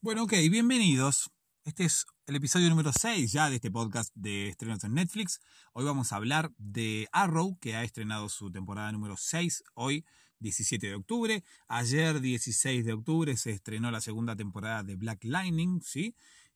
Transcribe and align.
Bueno, 0.00 0.22
ok, 0.22 0.32
bienvenidos. 0.48 1.28
Este 1.64 1.84
es 1.84 2.06
el 2.26 2.36
episodio 2.36 2.68
número 2.68 2.92
6 2.92 3.32
ya 3.32 3.50
de 3.50 3.56
este 3.56 3.68
podcast 3.68 4.14
de 4.14 4.48
estrenos 4.48 4.84
en 4.84 4.94
Netflix. 4.94 5.40
Hoy 5.72 5.84
vamos 5.84 6.12
a 6.12 6.16
hablar 6.16 6.52
de 6.56 7.08
Arrow, 7.10 7.58
que 7.58 7.74
ha 7.74 7.82
estrenado 7.82 8.28
su 8.28 8.48
temporada 8.52 8.92
número 8.92 9.16
6 9.16 9.64
hoy, 9.74 10.06
17 10.38 10.86
de 10.86 10.94
octubre. 10.94 11.42
Ayer, 11.66 12.20
16 12.20 12.84
de 12.84 12.92
octubre, 12.92 13.36
se 13.36 13.50
estrenó 13.50 13.90
la 13.90 14.00
segunda 14.00 14.36
temporada 14.36 14.84
de 14.84 14.94
Black 14.94 15.24
Lightning, 15.24 15.82
¿sí? 15.82 16.14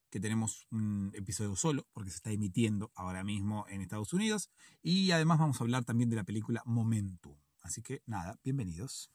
que 0.09 0.21
tenemos 0.21 0.65
un 0.71 1.11
episodio 1.13 1.57
solo, 1.57 1.85
porque 1.91 2.11
se 2.11 2.15
está 2.15 2.31
emitiendo 2.31 2.93
ahora 2.95 3.25
mismo 3.25 3.65
en 3.67 3.81
Estados 3.81 4.13
Unidos. 4.13 4.51
Y 4.81 5.11
además 5.11 5.39
vamos 5.39 5.59
a 5.59 5.65
hablar 5.65 5.83
también 5.83 6.09
de 6.09 6.15
la 6.15 6.23
película 6.23 6.63
Momentum. 6.65 7.35
Así 7.61 7.81
que 7.81 8.03
nada, 8.05 8.39
bienvenidos. 8.41 9.11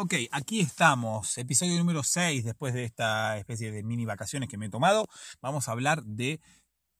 Ok, 0.00 0.14
aquí 0.30 0.60
estamos, 0.60 1.36
episodio 1.38 1.76
número 1.76 2.04
6 2.04 2.44
después 2.44 2.72
de 2.72 2.84
esta 2.84 3.36
especie 3.36 3.72
de 3.72 3.82
mini 3.82 4.04
vacaciones 4.04 4.48
que 4.48 4.56
me 4.56 4.66
he 4.66 4.70
tomado. 4.70 5.08
Vamos 5.42 5.68
a 5.68 5.72
hablar 5.72 6.04
de 6.04 6.40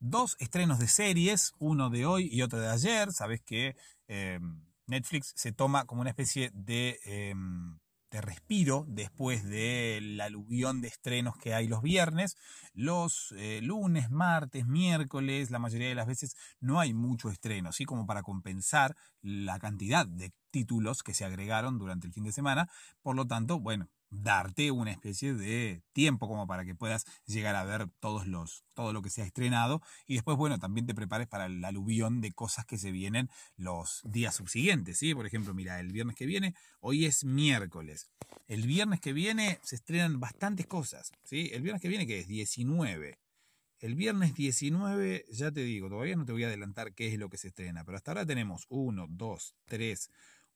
dos 0.01 0.35
estrenos 0.41 0.81
de 0.81 0.89
series, 0.89 1.53
uno 1.61 1.91
de 1.91 2.07
hoy 2.07 2.29
y 2.29 2.43
otro 2.43 2.59
de 2.59 2.67
ayer. 2.67 3.13
Sabes 3.13 3.41
que 3.41 3.77
em, 4.09 4.65
Netflix 4.89 5.33
se 5.37 5.53
toma 5.53 5.85
como 5.85 6.01
una 6.01 6.11
especie 6.11 6.51
de, 6.55 6.99
em, 7.05 7.79
de 8.11 8.21
respiro 8.21 8.85
después 8.89 9.45
del 9.45 10.21
aluvión 10.21 10.81
de 10.81 10.89
estrenos 10.89 11.37
que 11.37 11.55
hay 11.55 11.69
los 11.69 11.83
viernes. 11.83 12.37
Los 12.75 13.33
eh, 13.37 13.61
lunes, 13.63 14.11
martes, 14.11 14.67
miércoles, 14.67 15.53
la 15.53 15.61
mayoría 15.61 15.89
de 15.89 15.95
las 15.95 16.09
veces 16.09 16.35
no 16.59 16.81
hay 16.81 16.95
mucho 16.95 17.31
estreno, 17.31 17.69
así 17.69 17.85
como 17.85 18.07
para 18.07 18.25
compensar 18.25 18.97
la 19.23 19.59
cantidad 19.59 20.07
de 20.07 20.33
títulos 20.51 21.03
que 21.03 21.15
se 21.15 21.25
agregaron 21.25 21.79
durante 21.79 22.07
el 22.07 22.13
fin 22.13 22.25
de 22.25 22.33
semana. 22.33 22.71
Por 23.03 23.17
lo 23.17 23.27
tanto, 23.27 23.61
bueno, 23.61 23.89
darte 24.11 24.71
una 24.71 24.91
especie 24.91 25.35
de 25.35 25.83
tiempo 25.93 26.29
como 26.29 26.47
para 26.47 26.65
que 26.65 26.75
puedas 26.75 27.05
llegar 27.27 27.57
a 27.57 27.65
ver 27.65 27.89
todos 28.01 28.27
los, 28.27 28.65
todo 28.75 28.93
lo 28.93 29.03
que 29.03 29.11
se 29.11 29.23
ha 29.23 29.27
estrenado 29.27 29.83
y 30.07 30.15
después, 30.15 30.37
bueno, 30.37 30.59
también 30.59 30.87
te 30.87 30.95
prepares 30.95 31.27
para 31.29 31.47
el 31.47 31.65
aluvión 31.65 32.21
de 32.21 32.33
cosas 32.33 32.65
que 32.65 32.79
se 32.79 32.91
vienen 32.91 33.29
los 33.57 34.03
días 34.05 34.37
subsiguientes, 34.37 34.99
¿sí? 34.99 35.15
Por 35.15 35.27
ejemplo, 35.27 35.55
mira, 35.55 35.81
el 35.81 35.93
viernes 35.93 36.17
que 36.17 36.27
viene, 36.27 36.55
hoy 36.81 37.05
es 37.05 37.25
miércoles. 37.25 38.11
El 38.47 38.67
viernes 38.67 39.01
que 39.01 39.13
viene 39.13 39.59
se 39.63 39.77
estrenan 39.77 40.21
bastantes 40.21 40.67
cosas, 40.67 41.13
¿sí? 41.25 41.51
El 41.53 41.63
viernes 41.63 41.83
que 41.83 41.89
viene, 41.89 42.07
que 42.07 42.21
es 42.21 42.29
19. 42.29 43.19
El 43.81 43.95
viernes 43.95 44.35
19, 44.35 45.25
ya 45.31 45.53
te 45.53 45.63
digo, 45.63 45.89
todavía 45.89 46.17
no 46.17 46.25
te 46.25 46.33
voy 46.33 46.43
a 46.43 46.49
adelantar 46.49 46.95
qué 46.95 47.13
es 47.13 47.19
lo 47.19 47.29
que 47.29 47.39
se 47.39 47.49
estrena, 47.49 47.85
pero 47.85 47.97
hasta 47.97 48.11
ahora 48.11 48.27
tenemos 48.27 48.67
1, 48.71 49.07
2, 49.09 49.55
3, 49.67 50.11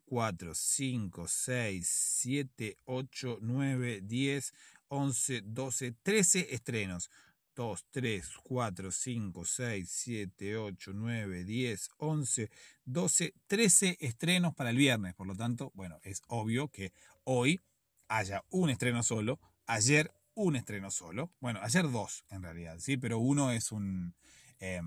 4, 0.07 0.55
5, 0.55 1.29
6, 1.29 1.89
7, 1.89 2.79
8, 2.85 3.39
9, 3.41 4.01
10, 4.03 4.55
11, 4.89 5.43
12, 5.45 5.93
13 6.03 6.55
estrenos. 6.55 7.11
2, 7.55 7.87
3, 7.91 8.29
4, 8.43 8.91
5, 8.91 9.45
6, 9.45 9.91
7, 9.91 10.57
8, 10.57 10.93
9, 10.95 11.45
10, 11.45 11.91
11, 11.99 12.51
12, 12.87 13.35
13 13.47 13.97
estrenos 14.01 14.55
para 14.55 14.71
el 14.71 14.77
viernes. 14.79 15.15
Por 15.15 15.27
lo 15.27 15.37
tanto, 15.37 15.71
bueno, 15.75 16.01
es 16.03 16.23
obvio 16.29 16.69
que 16.69 16.93
hoy 17.25 17.61
haya 18.09 18.43
un 18.49 18.71
estreno 18.71 19.03
solo, 19.03 19.39
ayer 19.67 20.11
un 20.35 20.57
estreno 20.57 20.91
solo. 20.91 21.33
Bueno, 21.41 21.61
ayer 21.63 21.91
dos 21.91 22.25
en 22.31 22.43
realidad, 22.43 22.79
¿sí? 22.79 22.97
Pero 22.97 23.19
uno 23.19 23.51
es 23.51 23.73
un, 23.73 24.15
eh, 24.59 24.81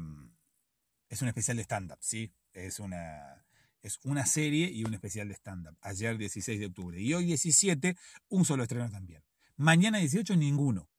es 1.09 1.21
un 1.21 1.27
especial 1.27 1.57
de 1.57 1.63
stand-up, 1.63 1.97
¿sí? 2.01 2.33
Es 2.53 2.79
una, 2.79 3.45
es 3.81 3.99
una 4.03 4.25
serie 4.25 4.69
y 4.71 4.83
un 4.83 4.93
especial 4.93 5.27
de 5.27 5.35
stand-up. 5.35 5.77
Ayer 5.81 6.17
16 6.17 6.59
de 6.59 6.65
octubre. 6.65 6.99
Y 6.99 7.13
hoy 7.13 7.25
17, 7.25 7.95
un 8.29 8.45
solo 8.45 8.63
estreno 8.63 8.89
también. 8.89 9.23
Mañana 9.57 9.99
18, 9.99 10.35
ninguno. 10.35 10.89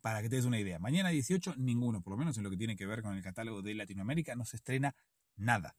Para 0.00 0.22
que 0.22 0.28
te 0.28 0.36
des 0.36 0.44
una 0.44 0.60
idea. 0.60 0.78
Mañana 0.78 1.08
18, 1.08 1.54
ninguno. 1.56 2.02
Por 2.02 2.12
lo 2.12 2.18
menos 2.18 2.36
en 2.36 2.44
lo 2.44 2.50
que 2.50 2.56
tiene 2.56 2.76
que 2.76 2.86
ver 2.86 3.02
con 3.02 3.16
el 3.16 3.22
catálogo 3.22 3.62
de 3.62 3.74
Latinoamérica, 3.74 4.36
no 4.36 4.44
se 4.44 4.56
estrena 4.56 4.94
nada. 5.34 5.76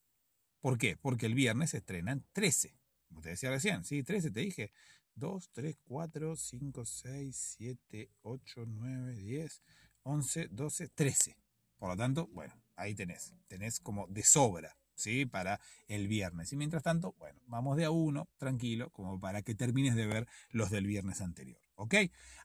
¿Por 0.59 0.77
qué? 0.77 0.97
Porque 0.97 1.27
el 1.27 1.35
viernes 1.35 1.69
se 1.69 1.77
estrenan 1.77 2.25
13. 2.33 2.75
Como 3.07 3.21
te 3.21 3.29
decía 3.29 3.49
recién, 3.49 3.85
¿sí? 3.85 4.03
13 4.03 4.31
te 4.31 4.39
dije. 4.41 4.71
2, 5.17 5.49
3, 5.51 5.77
4, 5.83 6.35
5, 6.35 6.85
6, 6.85 7.55
7, 7.57 8.09
8, 8.21 8.65
9, 8.65 9.15
10, 9.15 9.61
11, 10.03 10.47
12, 10.51 10.89
13. 10.89 11.37
Por 11.77 11.89
lo 11.89 11.97
tanto, 11.97 12.27
bueno, 12.27 12.53
ahí 12.75 12.95
tenés. 12.95 13.33
Tenés 13.47 13.79
como 13.79 14.07
de 14.07 14.23
sobra 14.23 14.77
¿sí? 14.97 15.25
Para 15.25 15.61
el 15.87 16.07
viernes. 16.07 16.51
Y 16.51 16.57
mientras 16.57 16.83
tanto, 16.83 17.15
bueno, 17.17 17.39
vamos 17.45 17.77
de 17.77 17.85
a 17.85 17.91
uno, 17.91 18.27
tranquilo, 18.37 18.89
como 18.89 19.19
para 19.19 19.41
que 19.41 19.55
termines 19.55 19.95
de 19.95 20.07
ver 20.07 20.27
los 20.49 20.69
del 20.69 20.85
viernes 20.85 21.21
anterior, 21.21 21.61
¿ok? 21.75 21.95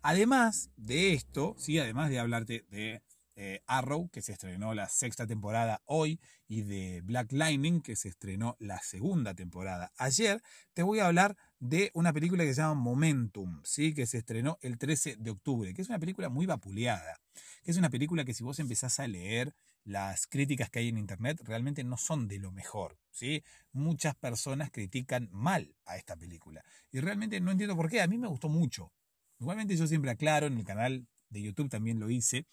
Además 0.03 0.71
de 0.77 1.15
esto, 1.15 1.56
¿sí? 1.59 1.78
Además 1.78 2.10
de 2.10 2.19
hablarte 2.21 2.65
de 2.71 3.03
eh, 3.37 3.62
Arrow, 3.66 4.09
que 4.10 4.22
se 4.22 4.32
estrenó 4.32 4.75
la 4.75 4.88
sexta 4.88 5.26
temporada 5.26 5.82
hoy, 5.87 6.20
y 6.48 6.62
de 6.62 7.00
Black 7.03 7.32
Lightning, 7.32 7.81
que 7.81 7.97
se 7.97 8.09
estrenó 8.09 8.56
la 8.59 8.81
segunda 8.82 9.34
temporada 9.34 9.93
ayer, 9.97 10.43
te 10.75 10.82
voy 10.82 10.98
a 10.98 11.06
hablar 11.06 11.37
de 11.59 11.91
una 11.94 12.12
película 12.12 12.44
que 12.44 12.54
se 12.54 12.60
llama 12.60 12.75
Momentum, 12.75 13.62
¿sí? 13.65 13.94
que 13.94 14.06
se 14.06 14.19
estrenó 14.19 14.59
el 14.60 14.78
13 14.78 15.16
de 15.16 15.31
octubre, 15.31 15.72
que 15.72 15.82
es 15.82 15.88
una 15.88 15.98
película 15.98 16.28
muy 16.28 16.47
vapuleada, 16.47 17.21
que 17.62 17.71
es 17.71 17.76
una 17.76 17.91
película 17.91 18.25
que 18.25 18.34
si 18.34 18.44
vos 18.44 18.59
empezás 18.59 19.00
a 19.00 19.06
leer 19.06 19.54
las 19.84 20.26
críticas 20.26 20.71
que 20.71 20.81
hay 20.81 20.88
en 20.88 20.98
Internet 20.98 21.41
realmente 21.44 21.84
no 21.84 21.97
son 21.97 22.28
de 22.28 22.38
lo 22.38 22.53
mejor. 22.53 22.98
¿sí? 23.10 23.42
Muchas 23.72 24.15
personas 24.15 24.71
critican 24.71 25.28
mal 25.32 25.75
a 25.84 25.97
esta 25.97 26.16
película. 26.16 26.65
Y 26.91 27.00
realmente 27.00 27.41
no 27.41 27.50
entiendo 27.50 27.76
por 27.76 27.91
qué. 27.91 28.00
A 28.03 28.06
mí 28.06 28.19
me 28.19 28.28
gustó 28.28 28.48
mucho. 28.48 28.92
Igualmente 29.41 29.76
yo 29.76 29.87
siempre 29.87 30.10
aclaro, 30.10 30.47
en 30.47 30.59
el 30.59 30.65
canal 30.65 31.06
de 31.31 31.42
YouTube 31.42 31.69
también 31.69 31.98
lo 31.98 32.10
hice. 32.10 32.47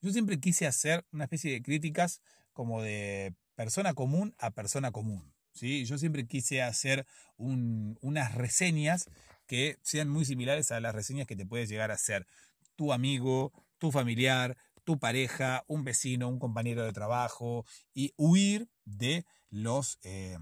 Yo 0.00 0.12
siempre 0.12 0.38
quise 0.40 0.66
hacer 0.66 1.04
una 1.12 1.24
especie 1.24 1.52
de 1.52 1.62
críticas 1.62 2.20
como 2.52 2.82
de 2.82 3.34
persona 3.54 3.94
común 3.94 4.34
a 4.38 4.50
persona 4.50 4.92
común. 4.92 5.34
¿sí? 5.52 5.84
Yo 5.84 5.98
siempre 5.98 6.26
quise 6.26 6.62
hacer 6.62 7.06
unas 7.36 8.34
reseñas 8.34 9.06
que 9.46 9.78
sean 9.82 10.08
muy 10.08 10.24
similares 10.24 10.70
a 10.72 10.80
las 10.80 10.94
reseñas 10.94 11.26
que 11.26 11.36
te 11.36 11.46
puedes 11.46 11.68
llegar 11.68 11.90
a 11.90 11.94
hacer 11.94 12.26
tu 12.74 12.92
amigo, 12.92 13.52
tu 13.78 13.90
familiar, 13.90 14.56
tu 14.84 14.98
pareja, 14.98 15.64
un 15.66 15.84
vecino, 15.84 16.28
un 16.28 16.38
compañero 16.38 16.84
de 16.84 16.92
trabajo 16.92 17.64
y 17.92 18.12
huir 18.16 18.68
de 18.84 19.24
los 19.50 19.98
eh, 20.02 20.38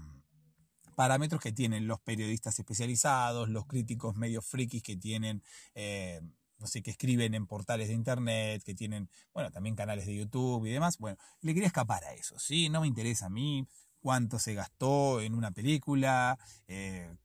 parámetros 0.95 1.41
que 1.41 1.51
tienen 1.51 1.87
los 1.87 1.99
periodistas 1.99 2.57
especializados, 2.59 3.49
los 3.49 3.65
críticos 3.65 4.15
medio 4.15 4.41
frikis 4.41 4.83
que 4.83 4.95
tienen, 4.95 5.43
eh, 5.73 6.21
no 6.59 6.67
sé, 6.67 6.81
que 6.81 6.91
escriben 6.91 7.33
en 7.33 7.47
portales 7.47 7.87
de 7.87 7.93
internet, 7.93 8.63
que 8.63 8.75
tienen, 8.75 9.09
bueno, 9.33 9.51
también 9.51 9.75
canales 9.75 10.05
de 10.05 10.15
YouTube 10.15 10.65
y 10.65 10.71
demás. 10.71 10.97
Bueno, 10.97 11.17
le 11.41 11.53
quería 11.53 11.67
escapar 11.67 12.03
a 12.03 12.13
eso, 12.13 12.39
¿sí? 12.39 12.69
No 12.69 12.81
me 12.81 12.87
interesa 12.87 13.27
a 13.27 13.29
mí 13.29 13.67
cuánto 14.01 14.39
se 14.39 14.53
gastó 14.53 15.21
en 15.21 15.33
una 15.33 15.51
película, 15.51 16.37
eh, 16.67 17.15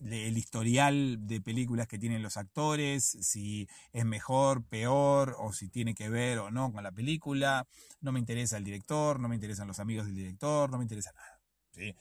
el 0.00 0.36
historial 0.38 1.26
de 1.26 1.40
películas 1.40 1.88
que 1.88 1.98
tienen 1.98 2.22
los 2.22 2.36
actores, 2.36 3.04
si 3.04 3.68
es 3.92 4.04
mejor, 4.04 4.64
peor, 4.64 5.36
o 5.38 5.52
si 5.52 5.68
tiene 5.68 5.94
que 5.94 6.08
ver 6.08 6.38
o 6.38 6.50
no 6.50 6.72
con 6.72 6.84
la 6.84 6.92
película. 6.92 7.66
No 8.00 8.12
me 8.12 8.20
interesa 8.20 8.56
el 8.56 8.64
director, 8.64 9.18
no 9.18 9.28
me 9.28 9.34
interesan 9.34 9.66
los 9.66 9.80
amigos 9.80 10.06
del 10.06 10.14
director, 10.14 10.70
no 10.70 10.78
me 10.78 10.84
interesa 10.84 11.12
nada. 11.12 11.40
¿sí? 11.72 11.94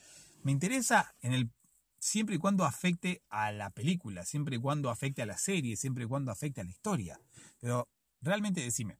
Me 0.44 0.52
interesa 0.52 1.16
en 1.22 1.34
el 1.34 1.50
siempre 2.08 2.36
y 2.36 2.40
cuando 2.40 2.64
afecte 2.64 3.22
a 3.30 3.52
la 3.52 3.70
película, 3.70 4.24
siempre 4.24 4.56
y 4.56 4.60
cuando 4.60 4.90
afecte 4.90 5.22
a 5.22 5.26
la 5.26 5.38
serie, 5.38 5.76
siempre 5.76 6.06
y 6.06 6.08
cuando 6.08 6.32
afecte 6.32 6.62
a 6.62 6.64
la 6.64 6.70
historia. 6.70 7.20
Pero 7.60 7.90
realmente 8.22 8.62
decime, 8.62 8.98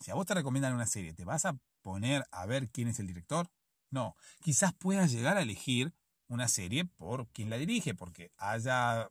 si 0.00 0.10
a 0.10 0.14
vos 0.14 0.26
te 0.26 0.34
recomiendan 0.34 0.72
una 0.72 0.86
serie, 0.86 1.12
¿te 1.12 1.24
vas 1.24 1.44
a 1.44 1.58
poner 1.82 2.24
a 2.30 2.46
ver 2.46 2.70
quién 2.70 2.88
es 2.88 3.00
el 3.00 3.08
director? 3.08 3.50
No, 3.90 4.14
quizás 4.42 4.72
puedas 4.72 5.10
llegar 5.10 5.36
a 5.36 5.42
elegir 5.42 5.92
una 6.28 6.46
serie 6.46 6.84
por 6.84 7.26
quien 7.28 7.50
la 7.50 7.56
dirige, 7.56 7.94
porque 7.94 8.30
haya, 8.36 9.10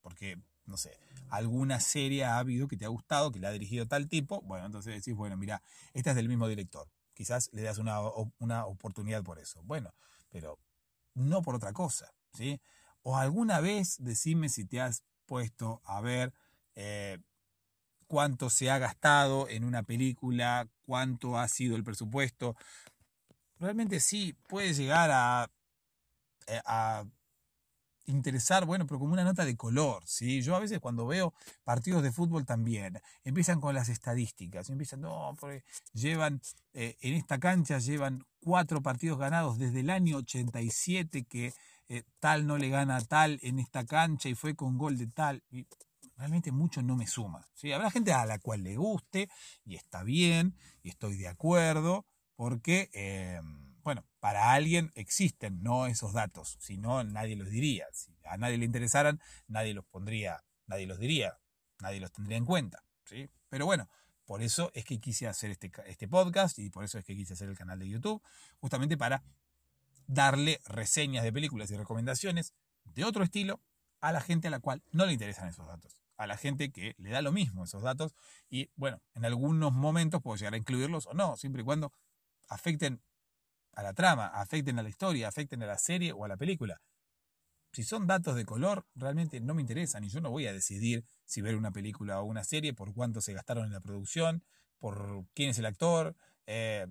porque, 0.00 0.38
no 0.64 0.76
sé, 0.76 0.96
alguna 1.28 1.80
serie 1.80 2.24
ha 2.24 2.38
habido 2.38 2.68
que 2.68 2.76
te 2.76 2.84
ha 2.84 2.88
gustado, 2.88 3.32
que 3.32 3.40
le 3.40 3.48
ha 3.48 3.52
dirigido 3.52 3.86
tal 3.86 4.08
tipo, 4.08 4.42
bueno, 4.42 4.66
entonces 4.66 4.94
decís, 4.94 5.14
bueno, 5.14 5.36
mira, 5.36 5.62
esta 5.92 6.10
es 6.10 6.16
del 6.16 6.28
mismo 6.28 6.46
director, 6.46 6.88
quizás 7.14 7.50
le 7.52 7.62
das 7.62 7.78
una, 7.78 8.00
una 8.38 8.66
oportunidad 8.66 9.22
por 9.22 9.38
eso, 9.38 9.62
bueno, 9.64 9.94
pero 10.28 10.58
no 11.14 11.42
por 11.42 11.54
otra 11.54 11.72
cosa, 11.72 12.12
O 13.02 13.16
alguna 13.16 13.60
vez 13.60 13.96
decime 14.00 14.48
si 14.48 14.64
te 14.64 14.80
has 14.80 15.02
puesto 15.26 15.80
a 15.84 16.00
ver 16.00 16.32
eh, 16.74 17.18
cuánto 18.06 18.50
se 18.50 18.70
ha 18.70 18.78
gastado 18.78 19.48
en 19.48 19.64
una 19.64 19.82
película, 19.82 20.68
cuánto 20.82 21.38
ha 21.38 21.48
sido 21.48 21.76
el 21.76 21.84
presupuesto. 21.84 22.56
Realmente 23.58 24.00
sí, 24.00 24.34
puede 24.48 24.74
llegar 24.74 25.10
a 25.12 25.50
eh, 26.46 26.60
a 26.64 27.04
interesar, 28.06 28.64
bueno, 28.66 28.86
pero 28.86 29.00
como 29.00 29.12
una 29.12 29.24
nota 29.24 29.44
de 29.44 29.56
color, 29.56 30.02
¿sí? 30.06 30.40
Yo 30.42 30.54
a 30.54 30.60
veces 30.60 30.78
cuando 30.78 31.06
veo 31.06 31.34
partidos 31.64 32.04
de 32.04 32.12
fútbol 32.12 32.46
también, 32.46 33.00
empiezan 33.24 33.60
con 33.60 33.74
las 33.74 33.88
estadísticas, 33.88 34.70
empiezan, 34.70 35.00
no, 35.00 35.34
porque 35.40 35.64
llevan, 35.92 36.40
eh, 36.72 36.96
en 37.00 37.14
esta 37.14 37.38
cancha 37.38 37.78
llevan 37.78 38.24
cuatro 38.40 38.80
partidos 38.80 39.18
ganados 39.18 39.58
desde 39.58 39.80
el 39.80 39.90
año 39.90 40.18
87 40.18 41.24
que 41.24 41.52
eh, 41.88 42.04
tal 42.18 42.46
no 42.46 42.58
le 42.58 42.68
gana 42.68 43.00
tal 43.02 43.38
en 43.42 43.58
esta 43.58 43.84
cancha 43.86 44.28
y 44.28 44.34
fue 44.34 44.54
con 44.54 44.76
gol 44.76 44.98
de 44.98 45.06
tal. 45.06 45.42
Y 45.50 45.66
realmente 46.16 46.52
mucho 46.52 46.82
no 46.82 46.96
me 46.96 47.06
suma. 47.06 47.46
¿sí? 47.54 47.72
Habrá 47.72 47.90
gente 47.90 48.12
a 48.12 48.26
la 48.26 48.38
cual 48.38 48.62
le 48.62 48.76
guste 48.76 49.28
y 49.64 49.76
está 49.76 50.02
bien 50.02 50.56
y 50.82 50.88
estoy 50.90 51.16
de 51.16 51.28
acuerdo 51.28 52.06
porque, 52.34 52.90
eh, 52.92 53.40
bueno, 53.82 54.04
para 54.20 54.52
alguien 54.52 54.92
existen 54.94 55.62
no 55.62 55.86
esos 55.86 56.12
datos, 56.12 56.58
si 56.60 56.76
no 56.76 57.02
nadie 57.04 57.36
los 57.36 57.48
diría. 57.48 57.86
Si 57.92 58.12
a 58.24 58.36
nadie 58.36 58.58
le 58.58 58.64
interesaran, 58.64 59.20
nadie 59.46 59.74
los 59.74 59.86
pondría, 59.86 60.44
nadie 60.66 60.86
los 60.86 60.98
diría, 60.98 61.38
nadie 61.80 62.00
los 62.00 62.12
tendría 62.12 62.36
en 62.36 62.44
cuenta. 62.44 62.84
¿sí? 63.04 63.30
Pero 63.48 63.64
bueno, 63.64 63.88
por 64.24 64.42
eso 64.42 64.70
es 64.74 64.84
que 64.84 64.98
quise 64.98 65.28
hacer 65.28 65.52
este, 65.52 65.70
este 65.86 66.08
podcast 66.08 66.58
y 66.58 66.68
por 66.68 66.84
eso 66.84 66.98
es 66.98 67.04
que 67.04 67.14
quise 67.14 67.34
hacer 67.34 67.48
el 67.48 67.56
canal 67.56 67.78
de 67.78 67.88
YouTube, 67.88 68.20
justamente 68.58 68.96
para 68.96 69.22
darle 70.06 70.60
reseñas 70.64 71.24
de 71.24 71.32
películas 71.32 71.70
y 71.70 71.76
recomendaciones 71.76 72.52
de 72.84 73.04
otro 73.04 73.24
estilo 73.24 73.60
a 74.00 74.12
la 74.12 74.20
gente 74.20 74.48
a 74.48 74.50
la 74.50 74.60
cual 74.60 74.82
no 74.92 75.06
le 75.06 75.12
interesan 75.12 75.48
esos 75.48 75.66
datos, 75.66 76.00
a 76.16 76.26
la 76.26 76.36
gente 76.36 76.70
que 76.70 76.94
le 76.98 77.10
da 77.10 77.22
lo 77.22 77.32
mismo 77.32 77.64
esos 77.64 77.82
datos 77.82 78.14
y 78.48 78.70
bueno, 78.76 79.02
en 79.14 79.24
algunos 79.24 79.72
momentos 79.72 80.22
puedo 80.22 80.36
llegar 80.36 80.54
a 80.54 80.58
incluirlos 80.58 81.06
o 81.06 81.14
no, 81.14 81.36
siempre 81.36 81.62
y 81.62 81.64
cuando 81.64 81.92
afecten 82.48 83.02
a 83.72 83.82
la 83.82 83.92
trama, 83.92 84.26
afecten 84.28 84.78
a 84.78 84.82
la 84.82 84.88
historia, 84.88 85.28
afecten 85.28 85.62
a 85.62 85.66
la 85.66 85.78
serie 85.78 86.12
o 86.12 86.24
a 86.24 86.28
la 86.28 86.36
película. 86.36 86.80
Si 87.72 87.82
son 87.82 88.06
datos 88.06 88.36
de 88.36 88.46
color, 88.46 88.86
realmente 88.94 89.38
no 89.40 89.54
me 89.54 89.60
interesan 89.60 90.02
y 90.02 90.08
yo 90.08 90.22
no 90.22 90.30
voy 90.30 90.46
a 90.46 90.52
decidir 90.52 91.04
si 91.26 91.42
ver 91.42 91.56
una 91.56 91.72
película 91.72 92.20
o 92.20 92.24
una 92.24 92.42
serie 92.42 92.72
por 92.72 92.94
cuánto 92.94 93.20
se 93.20 93.34
gastaron 93.34 93.66
en 93.66 93.72
la 93.72 93.80
producción, 93.80 94.42
por 94.78 95.26
quién 95.34 95.50
es 95.50 95.58
el 95.58 95.66
actor. 95.66 96.16
Eh, 96.46 96.86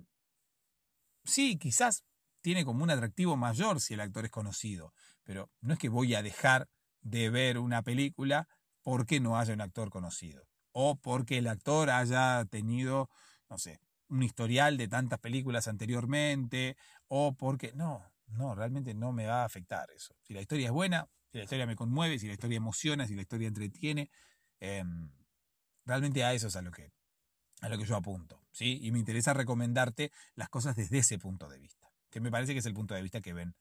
sí, 1.24 1.58
quizás 1.58 2.04
tiene 2.46 2.64
como 2.64 2.84
un 2.84 2.90
atractivo 2.90 3.36
mayor 3.36 3.80
si 3.80 3.94
el 3.94 4.00
actor 4.00 4.24
es 4.24 4.30
conocido, 4.30 4.94
pero 5.24 5.50
no 5.62 5.72
es 5.72 5.80
que 5.80 5.88
voy 5.88 6.14
a 6.14 6.22
dejar 6.22 6.68
de 7.00 7.28
ver 7.28 7.58
una 7.58 7.82
película 7.82 8.46
porque 8.84 9.18
no 9.18 9.36
haya 9.36 9.52
un 9.52 9.62
actor 9.62 9.90
conocido 9.90 10.46
o 10.70 10.94
porque 10.94 11.38
el 11.38 11.48
actor 11.48 11.90
haya 11.90 12.44
tenido, 12.44 13.10
no 13.50 13.58
sé, 13.58 13.80
un 14.06 14.22
historial 14.22 14.76
de 14.76 14.86
tantas 14.86 15.18
películas 15.18 15.66
anteriormente 15.66 16.76
o 17.08 17.34
porque 17.34 17.72
no, 17.72 18.04
no, 18.28 18.54
realmente 18.54 18.94
no 18.94 19.10
me 19.10 19.26
va 19.26 19.42
a 19.42 19.46
afectar 19.46 19.90
eso. 19.90 20.14
Si 20.22 20.32
la 20.32 20.40
historia 20.40 20.66
es 20.66 20.72
buena, 20.72 21.08
si 21.32 21.38
la 21.38 21.44
historia 21.44 21.66
me 21.66 21.74
conmueve, 21.74 22.16
si 22.20 22.28
la 22.28 22.34
historia 22.34 22.58
emociona, 22.58 23.08
si 23.08 23.16
la 23.16 23.22
historia 23.22 23.48
entretiene, 23.48 24.08
em, 24.60 25.10
realmente 25.84 26.22
a 26.22 26.32
eso 26.32 26.46
es 26.46 26.54
a 26.54 26.62
lo 26.62 26.70
que, 26.70 26.92
a 27.60 27.68
lo 27.68 27.76
que 27.76 27.86
yo 27.86 27.96
apunto. 27.96 28.40
¿sí? 28.52 28.78
Y 28.82 28.92
me 28.92 29.00
interesa 29.00 29.34
recomendarte 29.34 30.12
las 30.36 30.48
cosas 30.48 30.76
desde 30.76 30.98
ese 30.98 31.18
punto 31.18 31.48
de 31.48 31.58
vista, 31.58 31.85
que 32.16 32.20
me 32.22 32.30
parece 32.30 32.54
que 32.54 32.60
es 32.60 32.66
el 32.66 32.72
punto 32.72 32.94
de 32.94 33.02
vista 33.02 33.20
que 33.20 33.34
ven 33.34 33.54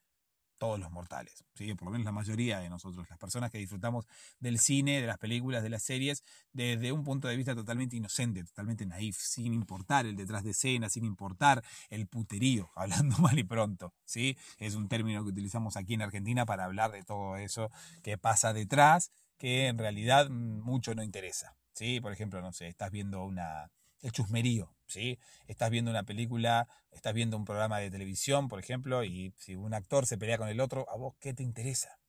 todos 0.57 0.79
los 0.79 0.89
mortales, 0.89 1.43
¿sí? 1.55 1.73
por 1.73 1.87
lo 1.87 1.91
menos 1.91 2.05
la 2.05 2.13
mayoría 2.13 2.59
de 2.59 2.69
nosotros, 2.69 3.05
las 3.09 3.19
personas 3.19 3.51
que 3.51 3.57
disfrutamos 3.57 4.07
del 4.39 4.59
cine, 4.59 5.01
de 5.01 5.07
las 5.07 5.17
películas, 5.17 5.61
de 5.61 5.69
las 5.69 5.83
series, 5.83 6.23
desde 6.53 6.93
un 6.93 7.03
punto 7.03 7.27
de 7.27 7.35
vista 7.35 7.53
totalmente 7.53 7.97
inocente, 7.97 8.45
totalmente 8.45 8.85
naif, 8.85 9.17
sin 9.17 9.53
importar 9.53 10.05
el 10.05 10.15
detrás 10.15 10.45
de 10.45 10.51
escena, 10.51 10.87
sin 10.87 11.03
importar 11.03 11.65
el 11.89 12.07
puterío, 12.07 12.69
hablando 12.77 13.17
mal 13.17 13.37
y 13.37 13.43
pronto. 13.43 13.93
¿sí? 14.05 14.37
Es 14.57 14.75
un 14.75 14.87
término 14.87 15.21
que 15.25 15.31
utilizamos 15.31 15.75
aquí 15.75 15.95
en 15.95 16.03
Argentina 16.03 16.45
para 16.45 16.63
hablar 16.63 16.93
de 16.93 17.03
todo 17.03 17.35
eso 17.35 17.69
que 18.03 18.17
pasa 18.17 18.53
detrás, 18.53 19.11
que 19.37 19.67
en 19.67 19.77
realidad 19.77 20.29
mm, 20.29 20.61
mucho 20.61 20.95
no 20.95 21.03
interesa. 21.03 21.57
¿sí? 21.73 21.99
Por 21.99 22.13
ejemplo, 22.13 22.39
no 22.39 22.53
sé, 22.53 22.69
estás 22.69 22.89
viendo 22.89 23.25
una, 23.25 23.69
el 24.05 24.11
chusmerío, 24.11 24.71
¿sí? 24.85 25.17
Estás 25.47 25.71
viendo 25.71 25.89
una 25.89 26.03
película, 26.03 26.67
estás 26.91 27.13
viendo 27.15 27.37
un 27.37 27.43
programa 27.43 27.79
de 27.79 27.89
televisión, 27.89 28.47
por 28.47 28.59
ejemplo, 28.59 29.03
y 29.03 29.33
si 29.35 29.55
un 29.55 29.73
actor 29.73 30.05
se 30.05 30.17
pelea 30.17 30.37
con 30.37 30.47
el 30.47 30.59
otro, 30.59 30.87
¿a 30.91 30.95
vos 30.95 31.15
qué 31.19 31.33
te 31.33 31.41
interesa? 31.41 31.99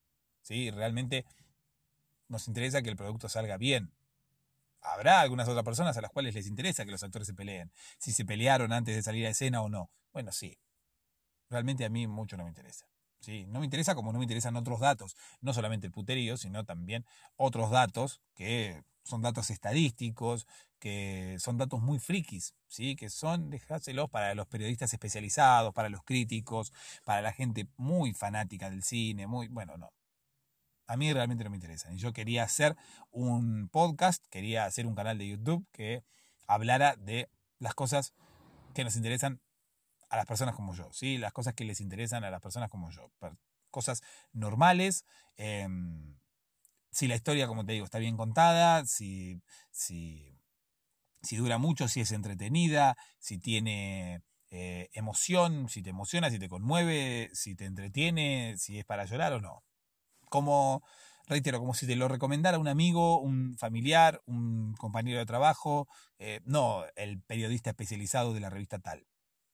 ¿Sí? 0.43 0.69
Realmente 0.69 1.25
nos 2.27 2.47
interesa 2.47 2.83
que 2.83 2.89
el 2.89 2.95
producto 2.95 3.29
salga 3.29 3.57
bien. 3.57 3.91
Habrá 4.79 5.21
algunas 5.21 5.47
otras 5.47 5.65
personas 5.65 5.97
a 5.97 6.01
las 6.01 6.11
cuales 6.11 6.35
les 6.35 6.45
interesa 6.45 6.85
que 6.85 6.91
los 6.91 7.01
actores 7.01 7.27
se 7.27 7.33
peleen, 7.33 7.71
si 7.97 8.11
se 8.11 8.25
pelearon 8.25 8.73
antes 8.73 8.95
de 8.95 9.01
salir 9.01 9.25
a 9.25 9.29
escena 9.29 9.63
o 9.63 9.69
no. 9.69 9.89
Bueno, 10.13 10.31
sí. 10.31 10.59
Realmente 11.49 11.83
a 11.83 11.89
mí 11.89 12.05
mucho 12.05 12.37
no 12.37 12.43
me 12.43 12.49
interesa. 12.49 12.85
¿Sí? 13.19 13.45
No 13.47 13.59
me 13.59 13.65
interesa 13.65 13.95
como 13.95 14.11
no 14.11 14.19
me 14.19 14.25
interesan 14.25 14.55
otros 14.55 14.79
datos, 14.79 15.15
no 15.41 15.53
solamente 15.53 15.87
el 15.87 15.93
puterío, 15.93 16.37
sino 16.37 16.65
también 16.65 17.05
otros 17.35 17.71
datos 17.71 18.21
que 18.35 18.83
son 19.03 19.21
datos 19.21 19.49
estadísticos, 19.49 20.47
que 20.79 21.37
son 21.39 21.57
datos 21.57 21.81
muy 21.81 21.99
frikis, 21.99 22.53
¿sí? 22.67 22.95
que 22.95 23.09
son, 23.09 23.49
dejáselos 23.49 24.09
para 24.09 24.35
los 24.35 24.47
periodistas 24.47 24.93
especializados, 24.93 25.73
para 25.73 25.89
los 25.89 26.03
críticos, 26.03 26.73
para 27.03 27.21
la 27.21 27.33
gente 27.33 27.67
muy 27.77 28.13
fanática 28.13 28.69
del 28.69 28.83
cine, 28.83 29.27
muy, 29.27 29.47
bueno, 29.47 29.77
no. 29.77 29.91
A 30.87 30.95
mí 30.95 31.11
realmente 31.11 31.43
no 31.43 31.49
me 31.49 31.57
interesan. 31.57 31.97
Yo 31.97 32.13
quería 32.13 32.43
hacer 32.43 32.77
un 33.11 33.67
podcast, 33.69 34.25
quería 34.29 34.65
hacer 34.65 34.87
un 34.87 34.95
canal 34.95 35.17
de 35.17 35.27
YouTube 35.27 35.65
que 35.73 36.03
hablara 36.47 36.95
de 36.95 37.29
las 37.59 37.73
cosas 37.73 38.13
que 38.73 38.85
nos 38.85 38.95
interesan 38.95 39.41
a 40.09 40.17
las 40.17 40.25
personas 40.25 40.55
como 40.55 40.73
yo, 40.73 40.91
¿sí? 40.93 41.17
Las 41.17 41.33
cosas 41.33 41.53
que 41.53 41.65
les 41.65 41.81
interesan 41.81 42.23
a 42.23 42.31
las 42.31 42.41
personas 42.41 42.69
como 42.69 42.89
yo. 42.91 43.11
Cosas 43.71 44.01
normales, 44.33 45.05
em, 45.37 46.17
si 46.91 47.07
la 47.07 47.15
historia, 47.15 47.47
como 47.47 47.65
te 47.65 47.73
digo, 47.73 47.85
está 47.85 47.99
bien 47.99 48.17
contada, 48.17 48.85
si, 48.85 49.41
si, 49.71 50.39
si 51.21 51.37
dura 51.37 51.57
mucho, 51.57 51.87
si 51.87 52.01
es 52.01 52.11
entretenida, 52.11 52.97
si 53.19 53.37
tiene 53.39 54.23
eh, 54.49 54.89
emoción, 54.93 55.69
si 55.69 55.81
te 55.83 55.89
emociona, 55.91 56.29
si 56.29 56.39
te 56.39 56.49
conmueve, 56.49 57.29
si 57.33 57.55
te 57.55 57.65
entretiene, 57.65 58.55
si 58.57 58.79
es 58.79 58.85
para 58.85 59.05
llorar 59.05 59.33
o 59.33 59.41
no. 59.41 59.63
Como, 60.29 60.83
reitero, 61.27 61.59
como 61.59 61.73
si 61.73 61.87
te 61.87 61.95
lo 61.95 62.07
recomendara 62.07 62.59
un 62.59 62.67
amigo, 62.67 63.19
un 63.19 63.57
familiar, 63.57 64.21
un 64.25 64.73
compañero 64.75 65.19
de 65.19 65.25
trabajo, 65.25 65.87
eh, 66.19 66.41
no 66.45 66.85
el 66.95 67.21
periodista 67.21 67.71
especializado 67.71 68.33
de 68.33 68.39
la 68.39 68.49
revista 68.49 68.79
tal. 68.79 69.05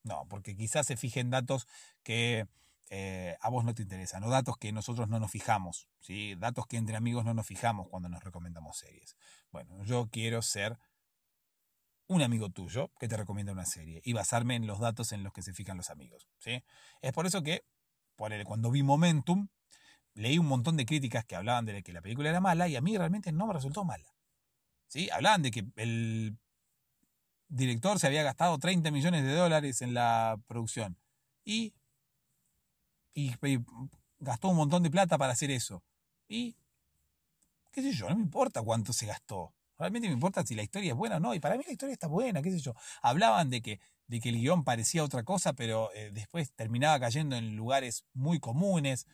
No, 0.04 0.26
porque 0.30 0.56
quizás 0.56 0.86
se 0.86 0.98
fijen 0.98 1.30
datos 1.30 1.68
que 2.04 2.48
eh, 2.90 3.38
a 3.42 3.50
vos 3.50 3.64
no 3.64 3.74
te 3.74 3.82
interesan, 3.82 4.24
o 4.24 4.30
datos 4.30 4.58
que 4.58 4.72
nosotros 4.72 5.08
no 5.10 5.20
nos 5.20 5.32
fijamos, 5.32 5.88
¿sí? 6.00 6.36
datos 6.36 6.68
que 6.68 6.78
entre 6.78 6.96
amigos 6.96 7.26
no 7.26 7.34
nos 7.34 7.48
fijamos 7.48 7.88
cuando 7.90 8.10
nos 8.10 8.24
recomendamos 8.24 8.78
series. 8.78 9.16
Bueno, 9.52 9.84
yo 9.84 10.10
quiero 10.12 10.42
ser 10.42 10.78
un 12.08 12.22
amigo 12.22 12.50
tuyo 12.50 12.92
que 13.00 13.08
te 13.08 13.18
recomienda 13.18 13.52
una 13.54 13.66
serie 13.66 14.02
y 14.04 14.14
basarme 14.14 14.56
en 14.56 14.68
los 14.68 14.80
datos 14.80 15.12
en 15.12 15.24
los 15.24 15.34
que 15.34 15.42
se 15.42 15.54
fijan 15.54 15.78
los 15.78 15.90
amigos. 15.90 16.28
¿sí? 16.38 16.64
Es 17.02 17.14
por 17.14 17.26
eso 17.26 17.42
que, 17.42 17.66
cuando 18.16 18.70
vi 18.70 18.84
Momentum, 18.84 19.48
leí 20.14 20.38
un 20.38 20.48
montón 20.48 20.78
de 20.78 20.86
críticas 20.86 21.26
que 21.26 21.36
hablaban 21.36 21.66
de 21.66 21.82
que 21.82 21.94
la 21.94 22.02
película 22.02 22.30
era 22.30 22.42
mala 22.42 22.68
y 22.68 22.76
a 22.76 22.82
mí 22.82 22.98
realmente 22.98 23.32
no 23.32 23.48
me 23.48 23.54
resultó 23.54 23.86
mala. 23.86 24.14
¿sí? 24.88 25.10
Hablaban 25.10 25.42
de 25.42 25.52
que 25.52 25.66
el 25.78 26.38
director 27.54 28.00
se 28.00 28.08
había 28.08 28.24
gastado 28.24 28.58
30 28.58 28.92
millones 28.92 29.24
de 29.24 29.34
dólares 29.34 29.82
en 29.82 29.94
la 29.94 30.40
producción. 30.48 30.98
Y 31.46 31.74
gastó 34.20 34.50
un 34.50 34.56
montón 34.56 34.84
de 34.84 34.90
plata 34.90 35.18
para 35.18 35.34
hacer 35.34 35.52
eso. 35.52 35.84
Y, 36.28 36.56
qué 37.72 37.82
sé 37.82 37.92
yo, 37.92 38.10
no 38.10 38.16
me 38.16 38.24
importa 38.24 38.62
cuánto 38.62 38.92
se 38.92 39.06
gastó. 39.06 39.54
Realmente 39.78 40.08
me 40.08 40.14
importa 40.14 40.46
si 40.46 40.56
la 40.56 40.64
historia 40.64 40.92
es 40.92 40.98
buena 40.98 41.18
o 41.18 41.20
no. 41.20 41.36
Y 41.36 41.40
para 41.40 41.58
mí 41.58 41.64
la 41.66 41.72
historia 41.72 41.94
está 41.94 42.08
buena, 42.08 42.42
qué 42.42 42.52
sé 42.52 42.60
yo. 42.60 42.74
Hablaban 43.02 43.50
de 43.50 43.62
que, 43.62 43.80
de 44.08 44.20
que 44.20 44.30
el 44.30 44.36
guion 44.36 44.64
parecía 44.64 45.04
otra 45.04 45.24
cosa, 45.24 45.54
pero 45.54 45.92
eh, 45.94 46.12
después 46.12 46.52
terminaba 46.54 47.00
cayendo 47.00 47.36
en 47.36 47.56
lugares 47.56 48.06
muy 48.14 48.40
comunes. 48.40 49.06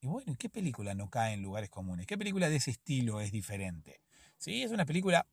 Y 0.00 0.06
bueno, 0.06 0.34
¿qué 0.38 0.48
película 0.48 0.94
no 0.94 1.10
cae 1.10 1.34
en 1.34 1.42
lugares 1.42 1.70
comunes? 1.70 2.06
¿Qué 2.06 2.16
película 2.16 2.48
de 2.48 2.56
ese 2.56 2.70
estilo 2.70 3.20
es 3.20 3.32
diferente? 3.32 4.00
Sí, 4.38 4.62
es 4.62 4.70
una 4.70 4.84
película 4.84 5.26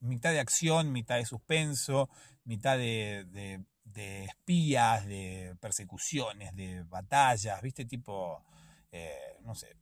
mitad 0.00 0.32
de 0.32 0.40
acción, 0.40 0.92
mitad 0.92 1.16
de 1.16 1.26
suspenso, 1.26 2.08
mitad 2.44 2.76
de 2.78 3.64
espías, 4.24 5.06
de 5.06 5.56
persecuciones, 5.60 6.54
de 6.54 6.82
batallas, 6.84 7.60
¿viste? 7.62 7.84
Tipo, 7.84 8.42
eh, 8.96 9.38
no 9.42 9.56
sé, 9.56 9.76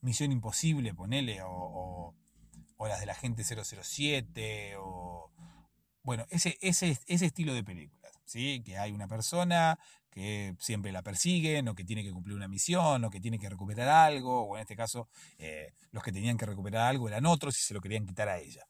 Misión 0.00 0.32
Imposible, 0.32 0.92
ponele, 0.92 1.40
o, 1.42 2.14
o, 2.76 2.88
las 2.88 2.98
de 2.98 3.06
la 3.06 3.14
gente 3.14 3.44
007, 3.44 4.74
o... 4.78 5.30
Bueno, 6.02 6.26
ese, 6.30 6.58
ese, 6.60 6.98
ese 7.06 7.26
estilo 7.26 7.54
de 7.54 7.62
películas, 7.62 8.12
¿sí? 8.24 8.62
Que 8.64 8.76
hay 8.78 8.92
una 8.92 9.06
persona 9.06 9.78
que 10.10 10.56
siempre 10.58 10.90
la 10.90 11.02
persiguen, 11.02 11.68
o 11.68 11.76
que 11.76 11.84
tiene 11.84 12.02
que 12.02 12.12
cumplir 12.12 12.36
una 12.36 12.48
misión, 12.48 13.04
o 13.04 13.10
que 13.10 13.20
tiene 13.20 13.38
que 13.38 13.48
recuperar 13.48 13.88
algo, 13.88 14.42
o 14.42 14.56
en 14.56 14.62
este 14.62 14.74
caso, 14.74 15.08
eh, 15.38 15.72
los 15.92 16.02
que 16.02 16.12
tenían 16.12 16.36
que 16.36 16.46
recuperar 16.46 16.88
algo 16.88 17.08
eran 17.08 17.26
otros 17.26 17.56
y 17.58 17.62
se 17.62 17.74
lo 17.74 17.80
querían 17.80 18.06
quitar 18.06 18.28
a 18.28 18.38
ella. 18.38 18.66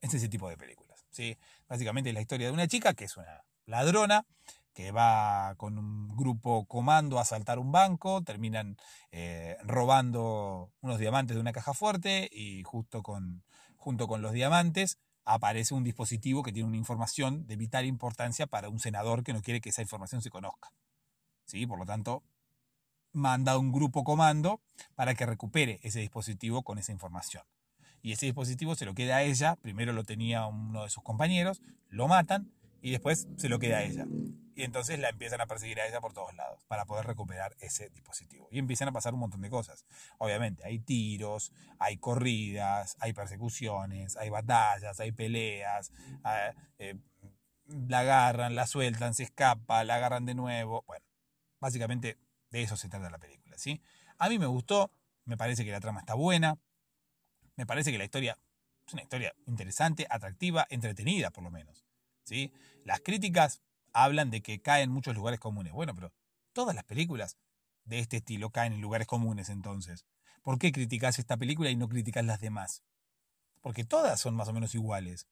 Es 0.00 0.14
ese 0.14 0.28
tipo 0.28 0.48
de 0.48 0.56
películas, 0.56 1.06
¿sí? 1.10 1.36
Básicamente 1.68 2.10
es 2.10 2.14
la 2.14 2.20
historia 2.20 2.46
de 2.46 2.52
una 2.52 2.68
chica 2.68 2.94
que 2.94 3.04
es 3.04 3.16
una 3.16 3.44
ladrona 3.66 4.26
que 4.72 4.92
va 4.92 5.54
con 5.56 5.78
un 5.78 6.14
grupo 6.14 6.66
comando 6.66 7.18
a 7.18 7.22
asaltar 7.22 7.58
un 7.58 7.72
banco, 7.72 8.22
terminan 8.22 8.76
eh, 9.10 9.56
robando 9.64 10.70
unos 10.80 10.98
diamantes 10.98 11.34
de 11.34 11.40
una 11.40 11.52
caja 11.52 11.72
fuerte 11.72 12.28
y 12.30 12.62
justo 12.62 13.02
con, 13.02 13.42
junto 13.76 14.06
con 14.06 14.20
los 14.20 14.32
diamantes 14.32 14.98
aparece 15.24 15.72
un 15.72 15.82
dispositivo 15.82 16.42
que 16.42 16.52
tiene 16.52 16.68
una 16.68 16.76
información 16.76 17.46
de 17.46 17.56
vital 17.56 17.86
importancia 17.86 18.46
para 18.46 18.68
un 18.68 18.78
senador 18.78 19.24
que 19.24 19.32
no 19.32 19.40
quiere 19.40 19.62
que 19.62 19.70
esa 19.70 19.82
información 19.82 20.20
se 20.20 20.30
conozca. 20.30 20.70
¿Sí? 21.46 21.66
Por 21.66 21.78
lo 21.78 21.86
tanto, 21.86 22.22
manda 23.12 23.52
a 23.52 23.58
un 23.58 23.72
grupo 23.72 24.04
comando 24.04 24.60
para 24.94 25.14
que 25.14 25.24
recupere 25.24 25.80
ese 25.82 26.00
dispositivo 26.00 26.62
con 26.62 26.78
esa 26.78 26.92
información. 26.92 27.44
Y 28.02 28.12
ese 28.12 28.26
dispositivo 28.26 28.74
se 28.74 28.84
lo 28.84 28.94
queda 28.94 29.16
a 29.16 29.22
ella, 29.22 29.56
primero 29.56 29.92
lo 29.92 30.04
tenía 30.04 30.46
uno 30.46 30.84
de 30.84 30.90
sus 30.90 31.02
compañeros, 31.02 31.60
lo 31.88 32.08
matan 32.08 32.52
y 32.82 32.92
después 32.92 33.28
se 33.36 33.48
lo 33.48 33.58
queda 33.58 33.78
a 33.78 33.82
ella. 33.82 34.06
Y 34.54 34.62
entonces 34.62 34.98
la 34.98 35.10
empiezan 35.10 35.40
a 35.42 35.46
perseguir 35.46 35.80
a 35.80 35.86
ella 35.86 36.00
por 36.00 36.14
todos 36.14 36.34
lados 36.34 36.60
para 36.66 36.86
poder 36.86 37.04
recuperar 37.06 37.54
ese 37.60 37.90
dispositivo. 37.90 38.48
Y 38.50 38.58
empiezan 38.58 38.88
a 38.88 38.92
pasar 38.92 39.12
un 39.12 39.20
montón 39.20 39.42
de 39.42 39.50
cosas. 39.50 39.84
Obviamente 40.16 40.64
hay 40.64 40.78
tiros, 40.78 41.52
hay 41.78 41.98
corridas, 41.98 42.96
hay 43.00 43.12
persecuciones, 43.12 44.16
hay 44.16 44.30
batallas, 44.30 44.98
hay 44.98 45.12
peleas. 45.12 45.92
Ah, 46.24 46.52
eh, 46.78 46.94
la 47.88 48.00
agarran, 48.00 48.54
la 48.54 48.66
sueltan, 48.66 49.12
se 49.14 49.24
escapa, 49.24 49.84
la 49.84 49.96
agarran 49.96 50.24
de 50.24 50.34
nuevo. 50.34 50.84
Bueno, 50.86 51.04
básicamente 51.60 52.18
de 52.50 52.62
eso 52.62 52.76
se 52.76 52.88
trata 52.88 53.10
la 53.10 53.18
película. 53.18 53.58
¿sí? 53.58 53.82
A 54.18 54.28
mí 54.28 54.38
me 54.38 54.46
gustó, 54.46 54.90
me 55.24 55.36
parece 55.36 55.64
que 55.64 55.70
la 55.70 55.80
trama 55.80 56.00
está 56.00 56.14
buena, 56.14 56.56
me 57.56 57.66
parece 57.66 57.90
que 57.90 57.98
la 57.98 58.04
historia 58.04 58.38
es 58.86 58.92
una 58.92 59.02
historia 59.02 59.34
interesante, 59.46 60.06
atractiva, 60.08 60.66
entretenida 60.70 61.30
por 61.30 61.42
lo 61.42 61.50
menos. 61.50 61.84
¿sí? 62.22 62.52
Las 62.84 63.00
críticas 63.00 63.62
hablan 63.92 64.30
de 64.30 64.42
que 64.42 64.60
caen 64.60 64.84
en 64.84 64.94
muchos 64.94 65.14
lugares 65.14 65.40
comunes. 65.40 65.72
Bueno, 65.72 65.94
pero 65.94 66.12
todas 66.52 66.74
las 66.74 66.84
películas 66.84 67.36
de 67.84 67.98
este 68.00 68.18
estilo 68.18 68.50
caen 68.50 68.74
en 68.74 68.80
lugares 68.80 69.06
comunes 69.06 69.48
entonces. 69.48 70.04
¿Por 70.42 70.58
qué 70.58 70.70
criticas 70.70 71.18
esta 71.18 71.36
película 71.36 71.70
y 71.70 71.76
no 71.76 71.88
criticas 71.88 72.24
las 72.24 72.40
demás? 72.40 72.82
Porque 73.60 73.84
todas 73.84 74.20
son 74.20 74.36
más 74.36 74.48
o 74.48 74.52
menos 74.52 74.74
iguales. 74.74 75.26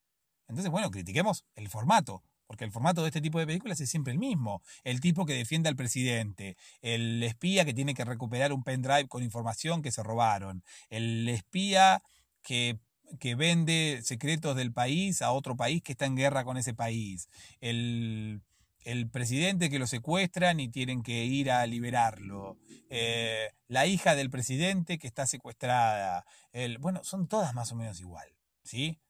Entonces, 0.49 0.71
bueno, 0.71 0.90
critiquemos 0.90 1.45
el 1.54 1.69
formato, 1.69 2.23
porque 2.47 2.65
el 2.65 2.73
formato 2.73 3.03
de 3.03 3.09
este 3.09 3.21
tipo 3.21 3.39
de 3.39 3.47
películas 3.47 3.81
es 3.81 3.91
siempre 3.91 4.13
el 4.13 4.19
mismo. 4.19 4.63
El 4.83 5.01
tipo 5.01 5.27
que 5.27 5.35
defiende 5.35 5.69
al 5.69 5.77
presidente, 5.77 6.57
el 6.83 7.23
espía 7.23 7.65
que 7.65 7.75
tiene 7.75 7.95
que 7.95 8.05
recuperar 8.05 8.53
un 8.53 8.63
pendrive 8.63 9.09
con 9.09 9.23
información 9.23 9.83
que 9.83 9.93
se 9.93 10.03
robaron, 10.03 10.63
el 10.91 11.29
espía 11.29 12.03
que 12.43 12.79
que 13.21 13.35
vende 13.35 14.01
secretos 14.03 14.57
del 14.57 14.73
país 14.73 15.23
a 15.23 15.33
otro 15.33 15.57
país 15.57 15.83
que 15.83 15.93
está 15.93 16.07
en 16.07 16.17
guerra 16.17 16.45
con 16.45 16.57
ese 16.57 16.75
país. 16.75 17.29
El, 17.61 18.43
el 18.85 19.09
presidente 19.09 19.71
que 19.71 19.79
lo 19.79 19.87
secuestran 19.87 20.61
y 20.61 20.69
tienen 20.69 21.03
que 21.03 21.25
ir 21.25 21.51
a 21.51 21.67
liberarlo, 21.67 22.59
eh, 22.91 23.51
la 23.69 23.87
hija 23.87 24.15
del 24.15 24.31
presidente 24.31 24.99
que 24.99 25.07
está 25.07 25.27
secuestrada, 25.27 26.25
el, 26.53 26.79
bueno, 26.79 27.03
son 27.05 27.27
todas 27.29 27.55
más 27.55 27.73
o 27.73 27.77
menos 27.77 28.01
igual, 28.01 28.29
¿sí? 28.63 29.01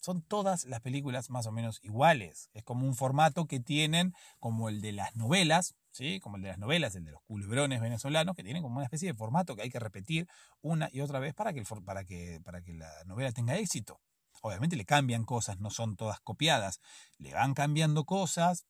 Son 0.00 0.22
todas 0.22 0.64
las 0.64 0.80
películas 0.80 1.28
más 1.30 1.46
o 1.46 1.52
menos 1.52 1.78
iguales. 1.82 2.50
Es 2.54 2.64
como 2.64 2.86
un 2.86 2.94
formato 2.94 3.46
que 3.46 3.60
tienen 3.60 4.14
como 4.38 4.68
el 4.68 4.80
de 4.80 4.92
las 4.92 5.14
novelas, 5.14 5.74
¿sí? 5.90 6.20
Como 6.20 6.36
el 6.36 6.42
de 6.42 6.48
las 6.48 6.58
novelas, 6.58 6.94
el 6.96 7.04
de 7.04 7.12
los 7.12 7.22
culebrones 7.22 7.80
venezolanos, 7.80 8.34
que 8.34 8.42
tienen 8.42 8.62
como 8.62 8.76
una 8.76 8.84
especie 8.84 9.08
de 9.12 9.14
formato 9.14 9.54
que 9.54 9.62
hay 9.62 9.70
que 9.70 9.78
repetir 9.78 10.26
una 10.62 10.88
y 10.90 11.02
otra 11.02 11.18
vez 11.18 11.34
para 11.34 11.52
que, 11.52 11.64
para 11.84 12.04
que, 12.04 12.40
para 12.42 12.62
que 12.62 12.72
la 12.72 12.90
novela 13.04 13.30
tenga 13.32 13.56
éxito. 13.56 14.00
Obviamente 14.42 14.76
le 14.76 14.86
cambian 14.86 15.24
cosas, 15.24 15.58
no 15.60 15.70
son 15.70 15.96
todas 15.96 16.20
copiadas. 16.20 16.80
Le 17.18 17.34
van 17.34 17.52
cambiando 17.52 18.04
cosas, 18.04 18.64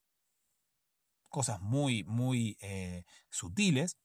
cosas 1.29 1.61
muy, 1.61 2.03
muy 2.05 2.57
eh, 2.61 3.05
sutiles, 3.29 3.97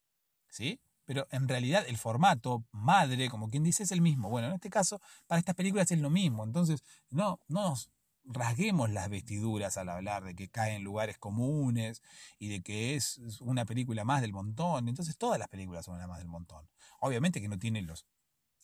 ¿sí? 0.50 0.80
Pero 1.06 1.28
en 1.32 1.48
realidad 1.48 1.86
el 1.88 1.98
formato 1.98 2.66
madre, 2.72 3.30
como 3.30 3.50
quien 3.50 3.64
dice, 3.64 3.84
es 3.84 3.92
el 3.92 4.02
mismo. 4.02 4.30
Bueno, 4.30 4.48
en 4.48 4.56
este 4.56 4.70
caso, 4.70 5.00
para 5.28 5.40
estas 5.40 5.56
películas 5.56 5.92
es 5.92 6.00
lo 6.00 6.10
mismo. 6.10 6.44
Entonces, 6.44 6.84
no, 7.10 7.40
no 7.48 7.70
nos 7.70 7.92
rasguemos 8.26 8.90
las 8.90 9.10
vestiduras 9.10 9.78
al 9.78 9.90
hablar 9.90 10.24
de 10.24 10.36
que 10.36 10.50
cae 10.50 10.76
en 10.76 10.84
lugares 10.84 11.18
comunes 11.18 12.02
y 12.40 12.50
de 12.50 12.62
que 12.62 12.96
es 12.96 13.20
una 13.40 13.66
película 13.66 14.04
más 14.04 14.22
del 14.22 14.34
montón. 14.34 14.88
Entonces 14.90 15.18
todas 15.18 15.40
las 15.40 15.48
películas 15.48 15.86
son 15.86 15.96
una 15.96 16.08
más 16.08 16.20
del 16.20 16.28
montón. 16.28 16.68
Obviamente 17.00 17.42
que 17.42 17.48
no 17.48 17.60
tienen 17.60 17.86
los, 17.86 18.06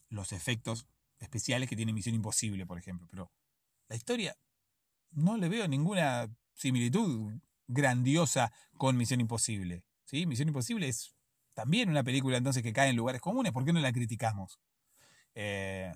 los 0.10 0.32
efectos 0.32 0.88
especiales 1.20 1.70
que 1.70 1.76
tiene 1.76 1.94
Misión 1.94 2.16
Imposible, 2.16 2.66
por 2.66 2.78
ejemplo, 2.78 3.08
pero 3.10 3.32
la 3.88 3.96
historia 3.96 4.36
no 5.12 5.38
le 5.38 5.50
veo 5.50 5.68
ninguna 5.68 6.30
similitud 6.54 7.34
grandiosa 7.68 8.52
con 8.78 8.98
Misión 8.98 9.22
Imposible. 9.22 9.84
¿sí? 10.06 10.26
Misión 10.26 10.48
Imposible 10.48 10.88
es 10.88 11.14
también 11.62 11.90
una 11.90 12.04
película 12.04 12.38
entonces 12.38 12.64
que 12.64 12.74
cae 12.74 12.90
en 12.90 12.96
lugares 12.96 13.22
comunes, 13.22 13.52
¿por 13.52 13.64
qué 13.64 13.72
no 13.72 13.80
la 13.80 13.94
criticamos? 13.94 14.60
Eh, 15.36 15.94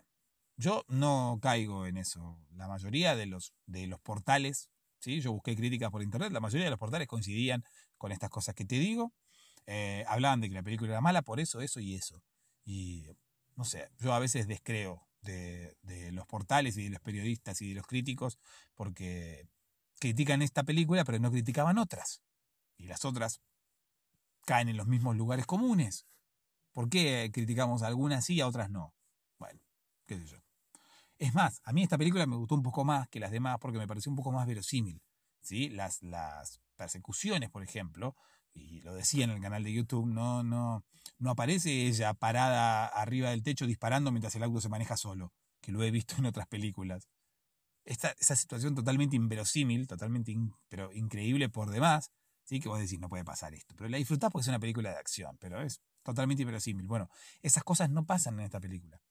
yo 0.57 0.85
no 0.87 1.39
caigo 1.41 1.87
en 1.87 1.97
eso. 1.97 2.37
La 2.55 2.67
mayoría 2.67 3.15
de 3.15 3.25
los, 3.25 3.51
de 3.65 3.87
los 3.87 3.99
portales, 3.99 4.69
¿sí? 4.99 5.21
yo 5.21 5.31
busqué 5.31 5.55
críticas 5.55 5.89
por 5.89 6.03
internet, 6.03 6.31
la 6.31 6.39
mayoría 6.39 6.65
de 6.65 6.69
los 6.69 6.77
portales 6.77 7.07
coincidían 7.07 7.63
con 7.97 8.11
estas 8.11 8.29
cosas 8.29 8.53
que 8.53 8.63
te 8.63 8.75
digo. 8.75 9.11
Eh, 9.65 10.05
hablaban 10.07 10.39
de 10.39 10.49
que 10.49 10.53
la 10.53 10.61
película 10.61 10.91
era 10.91 11.01
mala 11.01 11.23
por 11.23 11.39
eso, 11.39 11.61
eso 11.61 11.79
y 11.79 11.95
eso. 11.95 12.21
Y 12.63 13.07
no 13.55 13.65
sé, 13.65 13.89
yo 13.97 14.13
a 14.13 14.19
veces 14.19 14.47
descreo 14.47 15.07
de, 15.21 15.75
de 15.81 16.11
los 16.11 16.27
portales 16.27 16.77
y 16.77 16.83
de 16.83 16.89
los 16.91 17.01
periodistas 17.01 17.59
y 17.63 17.69
de 17.69 17.75
los 17.75 17.87
críticos 17.87 18.37
porque 18.75 19.47
critican 19.99 20.43
esta 20.43 20.63
película, 20.63 21.03
pero 21.05 21.17
no 21.17 21.31
criticaban 21.31 21.79
otras. 21.79 22.21
Y 22.77 22.85
las 22.85 23.03
otras 23.03 23.41
caen 24.45 24.69
en 24.69 24.77
los 24.77 24.87
mismos 24.87 25.15
lugares 25.15 25.45
comunes. 25.45 26.05
¿Por 26.71 26.89
qué 26.89 27.29
criticamos 27.33 27.83
a 27.83 27.87
algunas 27.87 28.25
sí 28.25 28.35
y 28.35 28.41
a 28.41 28.47
otras 28.47 28.69
no? 28.69 28.93
Bueno, 29.39 29.59
qué 30.05 30.17
sé 30.17 30.25
yo. 30.25 30.37
Es 31.17 31.33
más, 31.33 31.61
a 31.63 31.73
mí 31.73 31.83
esta 31.83 31.97
película 31.97 32.25
me 32.25 32.35
gustó 32.35 32.55
un 32.55 32.63
poco 32.63 32.83
más 32.83 33.07
que 33.07 33.19
las 33.19 33.31
demás 33.31 33.57
porque 33.59 33.77
me 33.77 33.87
pareció 33.87 34.11
un 34.11 34.17
poco 34.17 34.31
más 34.31 34.47
verosímil. 34.47 35.01
¿sí? 35.41 35.69
Las, 35.69 36.01
las 36.03 36.61
persecuciones, 36.75 37.49
por 37.49 37.63
ejemplo, 37.63 38.15
y 38.53 38.81
lo 38.81 38.93
decía 38.93 39.23
en 39.23 39.31
el 39.31 39.41
canal 39.41 39.63
de 39.63 39.73
YouTube, 39.73 40.07
no, 40.07 40.43
no, 40.43 40.83
no 41.17 41.29
aparece 41.29 41.87
ella 41.87 42.13
parada 42.13 42.87
arriba 42.87 43.29
del 43.29 43.43
techo 43.43 43.65
disparando 43.65 44.11
mientras 44.11 44.35
el 44.35 44.43
auto 44.43 44.61
se 44.61 44.69
maneja 44.69 44.97
solo, 44.97 45.33
que 45.61 45.71
lo 45.71 45.83
he 45.83 45.91
visto 45.91 46.15
en 46.17 46.25
otras 46.25 46.47
películas 46.47 47.07
esa 47.85 48.35
situación 48.35 48.73
totalmente 48.75 49.15
inverosímil, 49.15 49.87
totalmente 49.87 50.35
pero 50.69 50.91
increíble 50.91 51.49
por 51.49 51.69
demás, 51.69 52.11
¿sí? 52.45 52.59
que 52.59 52.69
vos 52.69 52.79
decís, 52.79 52.99
no 52.99 53.09
puede 53.09 53.25
pasar 53.25 53.53
esto. 53.53 53.75
Pero 53.75 53.89
la 53.89 53.97
disfrutás 53.97 54.31
porque 54.31 54.43
es 54.43 54.47
una 54.47 54.59
película 54.59 54.91
de 54.91 54.97
acción, 54.97 55.37
pero 55.39 55.61
es 55.61 55.81
totalmente 56.03 56.43
inverosímil. 56.43 56.87
Bueno, 56.87 57.09
esas 57.41 57.63
cosas 57.63 57.89
no 57.89 58.05
pasan 58.05 58.39
en 58.39 58.45
esta 58.45 58.59
película. 58.59 59.01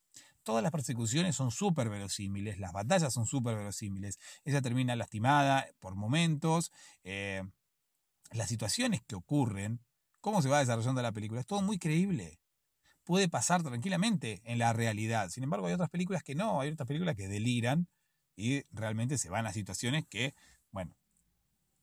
Todas 0.42 0.62
las 0.62 0.72
persecuciones 0.72 1.34
son 1.34 1.50
súper 1.50 1.88
verosímiles, 1.88 2.58
las 2.58 2.72
batallas 2.72 3.12
son 3.12 3.26
súper 3.26 3.56
verosímiles. 3.56 4.18
Ella 4.44 4.60
termina 4.62 4.94
lastimada 4.94 5.66
por 5.80 5.94
momentos. 5.94 6.70
Eh, 7.02 7.42
las 8.30 8.48
situaciones 8.48 9.02
que 9.02 9.14
ocurren, 9.14 9.80
cómo 10.20 10.42
se 10.42 10.48
va 10.48 10.60
desarrollando 10.60 11.02
la 11.02 11.12
película, 11.12 11.40
es 11.40 11.46
todo 11.46 11.62
muy 11.62 11.78
creíble. 11.78 12.40
Puede 13.04 13.28
pasar 13.28 13.62
tranquilamente 13.62 14.40
en 14.44 14.58
la 14.58 14.72
realidad. 14.72 15.28
Sin 15.30 15.44
embargo, 15.44 15.66
hay 15.66 15.74
otras 15.74 15.90
películas 15.90 16.22
que 16.22 16.34
no, 16.34 16.60
hay 16.60 16.70
otras 16.70 16.86
películas 16.86 17.16
que 17.16 17.28
deliran 17.28 17.88
y 18.36 18.64
realmente 18.70 19.18
se 19.18 19.30
van 19.30 19.46
a 19.46 19.52
situaciones 19.52 20.06
que, 20.06 20.34
bueno, 20.70 20.96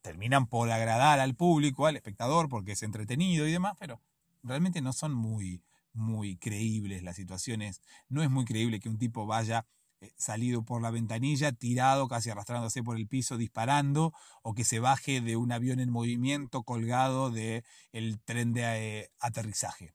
terminan 0.01 0.48
por 0.48 0.70
agradar 0.72 1.20
al 1.20 1.36
público, 1.36 1.86
al 1.88 1.96
espectador, 1.96 2.50
porque 2.50 2.74
es 2.74 2.84
entretenido 2.84 3.48
y 3.48 3.51
demás, 3.51 3.75
pero 3.79 4.01
realmente 4.43 4.81
no 4.81 4.93
son 4.93 5.13
muy, 5.13 5.63
muy 5.93 6.38
creíbles 6.38 7.03
las 7.03 7.15
situaciones. 7.15 7.81
No 8.10 8.24
es 8.24 8.29
muy 8.29 8.46
creíble 8.46 8.79
que 8.79 8.89
un 8.89 8.98
tipo 8.98 9.25
vaya 9.25 9.65
eh, 10.01 10.12
salido 10.17 10.63
por 10.63 10.81
la 10.81 10.91
ventanilla, 10.91 11.51
tirado, 11.51 12.08
casi 12.08 12.29
arrastrándose 12.29 12.84
por 12.84 12.98
el 12.98 13.08
piso, 13.08 13.38
disparando, 13.38 14.13
o 14.41 14.53
que 14.53 14.63
se 14.63 14.79
baje 14.79 15.22
de 15.22 15.38
un 15.38 15.51
avión 15.51 15.79
en 15.79 15.91
movimiento 15.91 16.63
colgado 16.63 17.29
del 17.29 17.63
el 17.91 18.20
tren 18.22 18.53
de 18.53 18.63
eh, 19.01 19.12
aterrizaje. 19.20 19.93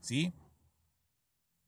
¿Sí? 0.00 0.32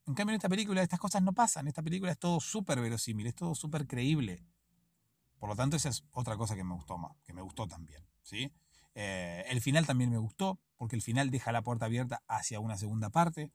En 0.06 0.14
cambio, 0.14 0.32
en 0.32 0.38
esta 0.38 0.48
película 0.48 0.82
estas 0.82 0.98
cosas 0.98 1.22
no 1.22 1.32
pasan. 1.32 1.64
En 1.64 1.68
esta 1.68 1.82
película 1.82 2.10
es 2.10 2.18
todo 2.18 2.40
súper 2.40 2.80
verosímil, 2.80 3.26
es 3.26 3.34
todo 3.34 3.54
súper 3.54 3.86
creíble. 3.86 4.42
Por 5.40 5.48
lo 5.48 5.56
tanto, 5.56 5.76
esa 5.76 5.88
es 5.88 6.04
otra 6.12 6.36
cosa 6.36 6.54
que 6.54 6.62
me 6.62 6.74
gustó 6.74 6.98
más, 6.98 7.16
que 7.24 7.32
me 7.32 7.42
gustó 7.42 7.66
también. 7.66 8.06
¿sí? 8.22 8.52
Eh, 8.94 9.44
el 9.48 9.60
final 9.60 9.86
también 9.86 10.10
me 10.10 10.18
gustó, 10.18 10.60
porque 10.76 10.94
el 10.94 11.02
final 11.02 11.30
deja 11.30 11.50
la 11.50 11.62
puerta 11.62 11.86
abierta 11.86 12.22
hacia 12.28 12.60
una 12.60 12.76
segunda 12.76 13.10
parte. 13.10 13.50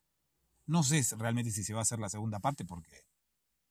No 0.65 0.83
sé 0.83 1.01
realmente 1.17 1.51
si 1.51 1.63
se 1.63 1.73
va 1.73 1.79
a 1.79 1.83
hacer 1.83 1.99
la 1.99 2.09
segunda 2.09 2.39
parte, 2.39 2.65
porque, 2.65 3.05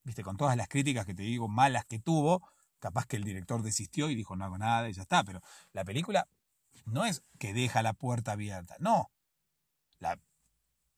viste, 0.04 0.22
con 0.22 0.36
todas 0.38 0.56
las 0.56 0.68
críticas 0.68 1.04
que 1.04 1.14
te 1.14 1.24
digo 1.24 1.48
malas 1.48 1.84
que 1.84 1.98
tuvo, 1.98 2.48
capaz 2.78 3.04
que 3.06 3.16
el 3.16 3.24
director 3.24 3.62
desistió 3.62 4.08
y 4.08 4.14
dijo 4.14 4.36
no 4.36 4.44
hago 4.44 4.56
nada 4.56 4.88
y 4.88 4.94
ya 4.94 5.02
está. 5.02 5.24
Pero 5.24 5.42
la 5.72 5.84
película 5.84 6.26
no 6.86 7.04
es 7.04 7.22
que 7.38 7.52
deja 7.52 7.82
la 7.82 7.92
puerta 7.92 8.32
abierta, 8.32 8.76
no. 8.78 9.10
La 9.98 10.18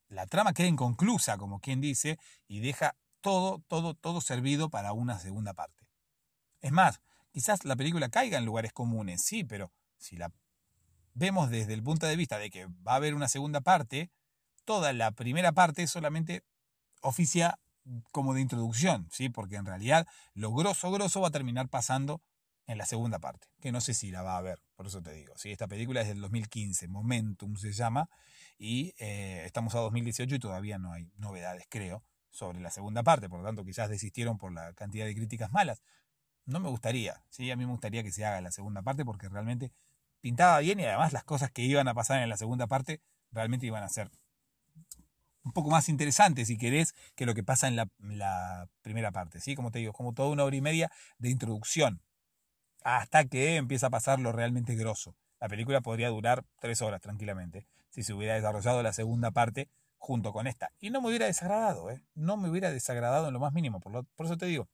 la 0.08 0.26
trama 0.26 0.52
queda 0.52 0.68
inconclusa, 0.68 1.36
como 1.36 1.60
quien 1.60 1.80
dice, 1.80 2.18
y 2.46 2.60
deja 2.60 2.96
todo, 3.20 3.62
todo, 3.66 3.94
todo 3.94 4.20
servido 4.20 4.70
para 4.70 4.92
una 4.92 5.18
segunda 5.18 5.52
parte. 5.52 5.85
Es 6.60 6.72
más, 6.72 7.00
quizás 7.32 7.64
la 7.64 7.76
película 7.76 8.08
caiga 8.08 8.38
en 8.38 8.44
lugares 8.44 8.72
comunes, 8.72 9.22
sí, 9.22 9.44
pero 9.44 9.72
si 9.96 10.16
la 10.16 10.32
vemos 11.14 11.50
desde 11.50 11.74
el 11.74 11.82
punto 11.82 12.06
de 12.06 12.16
vista 12.16 12.38
de 12.38 12.50
que 12.50 12.66
va 12.66 12.92
a 12.92 12.96
haber 12.96 13.14
una 13.14 13.28
segunda 13.28 13.60
parte, 13.60 14.10
toda 14.64 14.92
la 14.92 15.12
primera 15.12 15.52
parte 15.52 15.86
solamente 15.86 16.44
oficia 17.00 17.58
como 18.10 18.34
de 18.34 18.40
introducción, 18.40 19.08
¿sí? 19.10 19.28
porque 19.28 19.56
en 19.56 19.64
realidad 19.64 20.06
lo 20.34 20.52
grosso, 20.52 20.90
grosso 20.90 21.20
va 21.20 21.28
a 21.28 21.30
terminar 21.30 21.68
pasando 21.68 22.20
en 22.66 22.78
la 22.78 22.86
segunda 22.86 23.20
parte, 23.20 23.46
que 23.60 23.70
no 23.70 23.80
sé 23.80 23.94
si 23.94 24.10
la 24.10 24.22
va 24.22 24.36
a 24.36 24.42
ver, 24.42 24.60
por 24.74 24.88
eso 24.88 25.00
te 25.00 25.12
digo. 25.12 25.34
¿sí? 25.36 25.52
Esta 25.52 25.68
película 25.68 26.00
es 26.00 26.08
del 26.08 26.20
2015, 26.20 26.88
Momentum 26.88 27.56
se 27.56 27.72
llama, 27.72 28.10
y 28.58 28.92
eh, 28.98 29.44
estamos 29.46 29.74
a 29.74 29.78
2018 29.78 30.34
y 30.34 30.38
todavía 30.38 30.78
no 30.78 30.92
hay 30.92 31.08
novedades, 31.16 31.66
creo, 31.68 32.02
sobre 32.30 32.60
la 32.60 32.70
segunda 32.70 33.02
parte, 33.02 33.28
por 33.28 33.38
lo 33.38 33.46
tanto 33.46 33.64
quizás 33.64 33.88
desistieron 33.88 34.36
por 34.36 34.52
la 34.52 34.72
cantidad 34.74 35.06
de 35.06 35.14
críticas 35.14 35.52
malas. 35.52 35.80
No 36.46 36.60
me 36.60 36.68
gustaría, 36.68 37.22
¿sí? 37.28 37.50
a 37.50 37.56
mí 37.56 37.66
me 37.66 37.72
gustaría 37.72 38.02
que 38.02 38.12
se 38.12 38.24
haga 38.24 38.40
la 38.40 38.52
segunda 38.52 38.82
parte 38.82 39.04
porque 39.04 39.28
realmente 39.28 39.72
pintaba 40.20 40.60
bien 40.60 40.80
y 40.80 40.84
además 40.84 41.12
las 41.12 41.24
cosas 41.24 41.50
que 41.50 41.62
iban 41.62 41.88
a 41.88 41.94
pasar 41.94 42.22
en 42.22 42.28
la 42.28 42.36
segunda 42.36 42.66
parte 42.66 43.00
realmente 43.32 43.66
iban 43.66 43.82
a 43.82 43.88
ser 43.88 44.10
un 45.46 45.52
poco 45.52 45.70
más 45.70 45.88
interesantes, 45.88 46.48
si 46.48 46.58
querés, 46.58 46.94
que 47.14 47.24
lo 47.24 47.34
que 47.34 47.44
pasa 47.44 47.68
en 47.68 47.76
la, 47.76 48.68
primera 48.82 49.12
parte, 49.12 49.40
¿sí? 49.40 49.54
Como 49.54 49.70
te 49.70 49.78
digo, 49.78 49.92
como 49.92 50.12
toda 50.12 50.28
una 50.28 50.42
hora 50.42 50.56
y 50.56 50.60
media 50.60 50.90
de 51.18 51.30
introducción, 51.30 52.02
hasta 52.82 53.24
que 53.26 53.56
empieza 53.56 53.86
a 53.86 53.90
pasar 53.90 54.18
lo 54.18 54.32
realmente 54.32 54.74
grosso. 54.74 55.14
La 55.40 55.48
película 55.48 55.80
podría 55.80 56.08
durar 56.08 56.44
tres 56.58 56.82
horas 56.82 57.00
tranquilamente, 57.00 57.68
si 57.90 58.02
se 58.02 58.12
hubiera 58.12 58.34
desarrollado 58.34 58.82
la 58.82 58.92
segunda 58.92 59.30
parte 59.30 59.68
junto 59.98 60.32
con 60.32 60.48
esta. 60.48 60.72
Y 60.80 60.90
no 60.90 61.00
me 61.00 61.08
hubiera 61.08 61.26
desagradado, 61.26 61.90
¿eh? 61.90 62.02
No 62.14 62.36
me 62.36 62.48
hubiera 62.48 62.72
desagradado 62.72 63.28
en 63.28 63.32
lo 63.32 63.38
más 63.38 63.52
mínimo, 63.52 63.78
por, 63.78 64.04
por 64.04 64.26
eso 64.26 64.36
te 64.36 64.46
digo, 64.46 64.68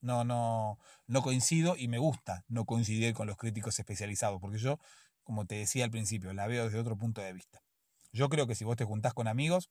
no, 0.00 0.24
no, 0.24 0.78
no 1.06 1.22
coincido 1.22 1.76
y 1.76 1.88
me 1.88 1.98
gusta 1.98 2.44
no 2.48 2.64
coincidir 2.64 3.14
con 3.14 3.26
los 3.26 3.36
críticos 3.36 3.78
especializados, 3.78 4.40
porque 4.40 4.58
yo, 4.58 4.78
como 5.22 5.46
te 5.46 5.56
decía 5.56 5.84
al 5.84 5.90
principio, 5.90 6.32
la 6.32 6.46
veo 6.46 6.64
desde 6.64 6.78
otro 6.78 6.96
punto 6.96 7.20
de 7.20 7.32
vista. 7.32 7.62
Yo 8.12 8.28
creo 8.28 8.46
que 8.46 8.54
si 8.54 8.64
vos 8.64 8.76
te 8.76 8.84
juntás 8.84 9.14
con 9.14 9.28
amigos 9.28 9.70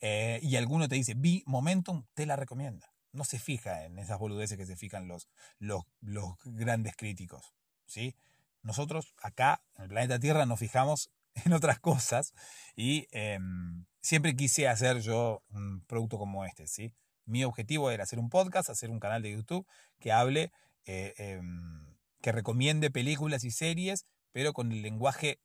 eh, 0.00 0.40
y 0.42 0.56
alguno 0.56 0.88
te 0.88 0.94
dice, 0.94 1.14
vi 1.14 1.42
Momentum, 1.46 2.06
te 2.14 2.26
la 2.26 2.36
recomienda. 2.36 2.92
No 3.12 3.24
se 3.24 3.38
fija 3.38 3.84
en 3.84 3.98
esas 3.98 4.18
boludeces 4.18 4.56
que 4.56 4.66
se 4.66 4.76
fijan 4.76 5.08
los, 5.08 5.28
los, 5.58 5.82
los 6.00 6.36
grandes 6.44 6.96
críticos. 6.96 7.52
¿sí? 7.84 8.16
Nosotros 8.62 9.14
acá, 9.20 9.62
en 9.76 9.84
el 9.84 9.88
planeta 9.88 10.18
Tierra, 10.18 10.46
nos 10.46 10.58
fijamos 10.58 11.10
en 11.44 11.52
otras 11.52 11.80
cosas 11.80 12.34
y 12.76 13.08
em, 13.10 13.84
siempre 14.00 14.36
quise 14.36 14.68
hacer 14.68 15.00
yo 15.00 15.42
un 15.50 15.84
producto 15.86 16.18
como 16.18 16.44
este. 16.44 16.66
¿sí? 16.66 16.92
Mi 17.30 17.44
objetivo 17.44 17.90
era 17.90 18.02
hacer 18.02 18.18
un 18.18 18.28
podcast, 18.28 18.70
hacer 18.70 18.90
un 18.90 18.98
canal 18.98 19.22
de 19.22 19.30
YouTube 19.32 19.66
que 20.00 20.10
hable, 20.10 20.52
eh, 20.84 21.14
em, 21.16 21.96
que 22.20 22.32
recomiende 22.32 22.90
películas 22.90 23.44
y 23.44 23.52
series, 23.52 24.04
pero 24.32 24.52
con 24.52 24.72
el 24.72 24.82
lenguaje 24.82 25.38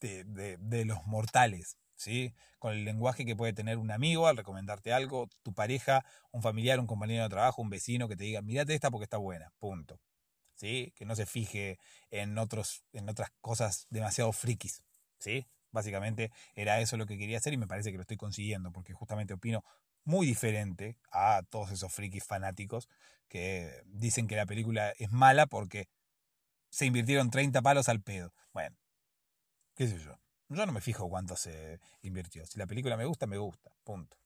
de, 0.00 0.84
los 0.84 1.04
mortales, 1.06 1.76
¿sí? 1.96 2.32
Con 2.58 2.72
el 2.72 2.84
lenguaje 2.84 3.24
que 3.24 3.36
puede 3.36 3.52
tener 3.52 3.78
un 3.78 3.90
amigo 3.90 4.26
al 4.26 4.36
recomendarte 4.36 4.92
algo, 4.92 5.28
tu 5.42 5.52
pareja, 5.52 6.04
un 6.30 6.42
familiar, 6.42 6.78
un 6.80 6.86
compañero 6.86 7.24
de 7.24 7.28
trabajo, 7.28 7.62
un 7.62 7.70
vecino 7.70 8.08
que 8.08 8.16
te 8.16 8.24
diga, 8.24 8.42
mirate 8.42 8.74
esta 8.74 8.90
porque 8.90 9.04
está 9.04 9.18
buena, 9.18 9.52
punto. 9.58 10.00
¿Sí? 10.54 10.92
Que 10.96 11.04
no 11.04 11.16
se 11.16 11.26
fije 11.26 11.78
en, 12.10 12.38
otros, 12.38 12.84
en 12.92 13.08
otras 13.08 13.30
cosas 13.40 13.86
demasiado 13.90 14.32
frikis, 14.32 14.82
¿sí? 15.18 15.46
Básicamente 15.72 16.30
era 16.54 16.80
eso 16.80 16.96
lo 16.96 17.06
que 17.06 17.18
quería 17.18 17.38
hacer 17.38 17.52
y 17.52 17.56
me 17.56 17.66
parece 17.66 17.90
que 17.90 17.96
lo 17.96 18.02
estoy 18.02 18.16
consiguiendo, 18.16 18.70
porque 18.70 18.92
justamente 18.92 19.34
opino 19.34 19.64
muy 20.04 20.26
diferente 20.26 20.98
a 21.10 21.42
todos 21.48 21.70
esos 21.70 21.92
frikis 21.92 22.24
fanáticos 22.24 22.88
que 23.28 23.82
dicen 23.86 24.26
que 24.26 24.36
la 24.36 24.46
película 24.46 24.90
es 24.98 25.10
mala 25.10 25.46
porque 25.46 25.88
se 26.70 26.86
invirtieron 26.86 27.30
30 27.30 27.62
palos 27.62 27.88
al 27.88 28.02
pedo. 28.02 28.34
Bueno, 28.52 28.76
qué 29.74 29.86
sé 29.88 29.98
yo. 29.98 30.18
Yo 30.48 30.66
no 30.66 30.72
me 30.72 30.80
fijo 30.80 31.08
cuánto 31.08 31.36
se 31.36 31.80
invirtió. 32.02 32.44
Si 32.46 32.58
la 32.58 32.66
película 32.66 32.96
me 32.96 33.06
gusta, 33.06 33.26
me 33.26 33.38
gusta. 33.38 33.72
Punto. 33.84 34.18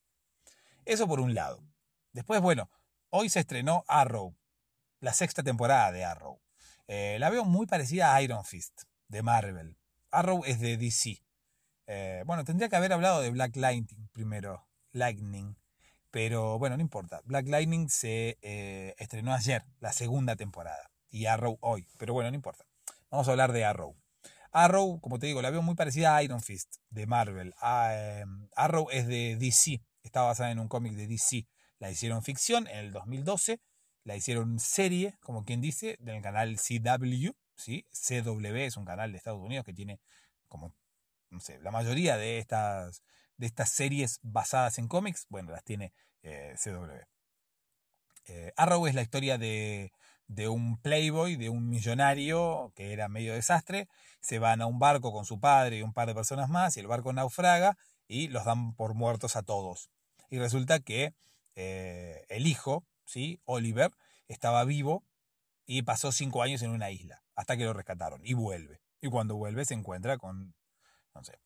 Eso 0.85 1.07
por 1.07 1.21
un 1.21 1.35
lado. 1.35 1.63
Después, 2.13 2.41
bueno, 2.41 2.71
hoy 3.11 3.29
se 3.29 3.41
estrenó 3.41 3.85
Arrow, 3.87 4.35
la 5.01 5.13
sexta 5.13 5.43
temporada 5.43 5.93
de 5.93 6.05
Arrow. 6.05 6.41
Eh, 6.89 7.17
la 7.21 7.31
veo 7.31 7.45
muy 7.45 7.67
parecida 7.67 8.15
a 8.15 8.23
Iron 8.23 8.45
Fist, 8.45 8.83
de 9.09 9.23
Marvel. 9.23 9.77
Arrow 10.11 10.45
es 10.45 10.61
de 10.61 10.77
DC. 10.77 11.23
Eh, 11.87 12.23
bueno, 12.27 12.45
tendría 12.45 12.69
que 12.69 12.77
haber 12.77 12.93
hablado 12.93 13.21
de 13.21 13.31
Black 13.31 13.55
Lightning 13.57 14.09
primero. 14.13 14.67
Lightning. 14.93 15.57
Pero 16.17 16.59
bueno, 16.59 16.79
no 16.79 16.81
importa. 16.81 17.21
Black 17.27 17.47
Lightning 17.47 17.91
se 17.91 18.39
eh, 18.41 18.95
estrenó 18.97 19.35
ayer, 19.35 19.67
la 19.81 19.93
segunda 19.93 20.35
temporada. 20.35 20.91
Y 21.11 21.27
Arrow 21.27 21.59
hoy. 21.61 21.87
Pero 21.99 22.15
bueno, 22.15 22.31
no 22.31 22.37
importa. 22.37 22.65
Vamos 23.11 23.29
a 23.29 23.33
hablar 23.33 23.53
de 23.53 23.67
Arrow. 23.67 23.95
Arrow, 24.51 24.99
como 25.03 25.19
te 25.19 25.27
digo, 25.27 25.43
la 25.43 25.51
veo 25.51 25.61
muy 25.61 25.75
parecida 25.75 26.17
a 26.17 26.23
Iron 26.23 26.41
Fist 26.41 26.77
de 26.89 27.07
Marvel. 27.07 27.53
Ah, 27.61 27.93
em, 27.95 28.49
Arrow 28.57 28.89
es 28.91 29.07
de 29.07 29.37
DC, 29.37 29.83
está 30.03 30.23
basada 30.23 30.51
en 30.53 30.59
un 30.59 30.69
cómic 30.69 30.95
de 30.95 31.07
DC. 31.07 31.47
La 31.81 31.91
hicieron 31.91 32.23
ficción 32.23 32.67
en 32.67 32.79
el 32.79 32.93
2012, 32.93 33.61
la 34.05 34.17
hicieron 34.17 34.59
serie, 34.59 35.19
como 35.21 35.45
quien 35.45 35.61
dice, 35.61 35.99
del 36.01 36.23
canal 36.23 36.57
CW, 36.57 37.33
¿sí? 37.57 37.85
CW 37.93 38.57
es 38.57 38.79
un 38.79 38.87
canal 38.87 39.13
de 39.13 39.19
Estados 39.19 39.43
Unidos 39.43 39.67
que 39.67 39.75
tiene 39.75 40.01
como, 40.49 40.73
no 41.29 41.41
sé, 41.41 41.61
la 41.61 41.73
mayoría 41.73 42.17
de 42.17 42.39
estas, 42.39 43.03
de 43.37 43.45
estas 43.45 43.69
series 43.69 44.19
basadas 44.23 44.79
en 44.79 44.89
cómics, 44.89 45.27
bueno, 45.29 45.53
las 45.53 45.63
tiene 45.63 45.93
eh, 46.27 46.55
CW. 46.63 46.93
Eh, 48.29 48.53
Arrow 48.57 48.87
es 48.87 48.95
la 48.95 49.03
historia 49.03 49.39
de 49.39 49.93
de 50.29 50.49
un 50.49 50.77
playboy, 50.79 51.37
de 51.37 51.49
un 51.49 51.69
millonario 51.69 52.73
que 52.75 52.93
era 52.93 53.09
medio 53.09 53.35
desastre, 53.35 53.89
se 54.21 54.39
van 54.39 54.61
a 54.61 54.67
un 54.67 54.79
barco 54.79 55.13
con 55.13 55.25
su 55.25 55.39
padre 55.39 55.79
y 55.79 55.83
un 55.83 55.93
par 55.93 56.09
de 56.09 56.15
personas 56.15 56.49
más 56.49 56.77
y 56.77 56.81
el 56.81 56.87
barco 56.87 57.13
naufraga 57.13 57.77
y 58.09 58.29
los 58.29 58.45
dan 58.45 58.75
por 58.75 58.95
muertos 58.95 59.37
a 59.37 59.43
todos. 59.43 59.91
Y 60.31 60.39
resulta 60.39 60.81
que 60.81 61.15
eh, 61.55 62.25
el 62.29 62.47
hijo, 62.47 62.85
¿sí? 63.05 63.41
Oliver, 63.45 63.93
estaba 64.29 64.65
vivo 64.65 65.05
y 65.65 65.83
pasó 65.83 66.13
cinco 66.13 66.43
años 66.43 66.63
en 66.63 66.71
una 66.71 66.91
isla 66.91 67.23
hasta 67.37 67.57
que 67.57 67.65
lo 67.65 67.73
rescataron 67.73 68.21
y 68.25 68.35
vuelve. 68.35 68.81
Y 69.01 69.09
cuando 69.09 69.37
vuelve 69.37 69.65
se 69.65 69.75
encuentra 69.75 70.19
con, 70.19 70.55
no 71.15 71.23
sé, 71.23 71.39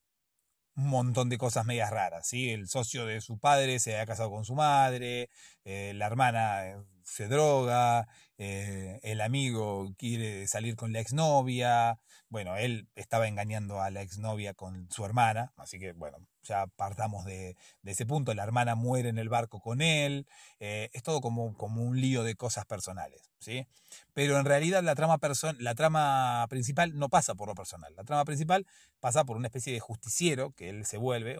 un 0.75 0.87
montón 0.87 1.29
de 1.29 1.37
cosas 1.37 1.65
medias 1.65 1.89
raras, 1.91 2.27
¿sí? 2.27 2.49
El 2.51 2.67
socio 2.67 3.05
de 3.05 3.21
su 3.21 3.37
padre 3.39 3.79
se 3.79 3.99
ha 3.99 4.05
casado 4.05 4.31
con 4.31 4.45
su 4.45 4.55
madre, 4.55 5.29
eh, 5.65 5.93
la 5.95 6.07
hermana 6.07 6.67
eh, 6.67 6.77
se 7.03 7.27
droga, 7.27 8.07
eh, 8.37 8.99
el 9.03 9.21
amigo 9.21 9.93
quiere 9.97 10.47
salir 10.47 10.75
con 10.75 10.93
la 10.93 10.99
exnovia, 10.99 11.99
bueno, 12.29 12.57
él 12.57 12.89
estaba 12.95 13.27
engañando 13.27 13.81
a 13.81 13.91
la 13.91 14.01
exnovia 14.01 14.53
con 14.55 14.89
su 14.89 15.05
hermana, 15.05 15.53
así 15.57 15.79
que 15.79 15.93
bueno, 15.93 16.17
ya 16.41 16.65
partamos 16.65 17.25
de, 17.25 17.55
ese 17.83 18.05
punto, 18.05 18.33
la 18.33 18.43
hermana 18.43 18.73
muere 18.73 19.09
en 19.09 19.19
el 19.19 19.29
barco 19.29 19.59
con 19.59 19.81
él, 19.81 20.27
eh, 20.59 20.89
es 20.93 21.03
todo 21.03 21.21
como, 21.21 21.55
como 21.55 21.83
un 21.83 22.01
lío 22.01 22.23
de 22.23 22.35
cosas 22.35 22.65
personales, 22.65 23.29
¿sí? 23.37 23.67
Pero 24.13 24.39
en 24.39 24.45
realidad 24.45 24.81
la 24.81 24.95
trama, 24.95 25.19
la 25.59 25.75
trama 25.75 26.47
principal 26.49 26.97
no 26.97 27.09
pasa 27.09 27.35
por 27.35 27.47
lo 27.47 27.53
personal, 27.53 27.93
la 27.95 28.03
trama 28.05 28.25
principal 28.25 28.65
pasa 28.99 29.23
por 29.23 29.37
una 29.37 29.49
especie 29.49 29.73
de 29.73 29.79
justiciero 29.79 30.51
que 30.53 30.69
él 30.69 30.85
se 30.85 30.97
vuelve, 30.97 31.37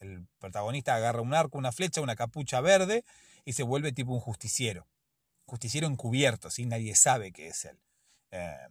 el 0.00 0.26
protagonista 0.38 0.96
agarra 0.96 1.22
un 1.22 1.32
arco, 1.32 1.56
una 1.56 1.72
flecha, 1.72 2.02
una 2.02 2.16
capucha 2.16 2.60
verde 2.60 3.04
y 3.46 3.54
se 3.54 3.62
vuelve 3.62 3.92
tipo 3.92 4.12
un 4.12 4.20
justiciero 4.20 4.86
justiciero 5.44 5.86
encubierto, 5.86 6.50
¿sí? 6.50 6.66
nadie 6.66 6.94
sabe 6.94 7.32
que 7.32 7.48
es 7.48 7.64
él. 7.64 7.78
Eh, 8.30 8.68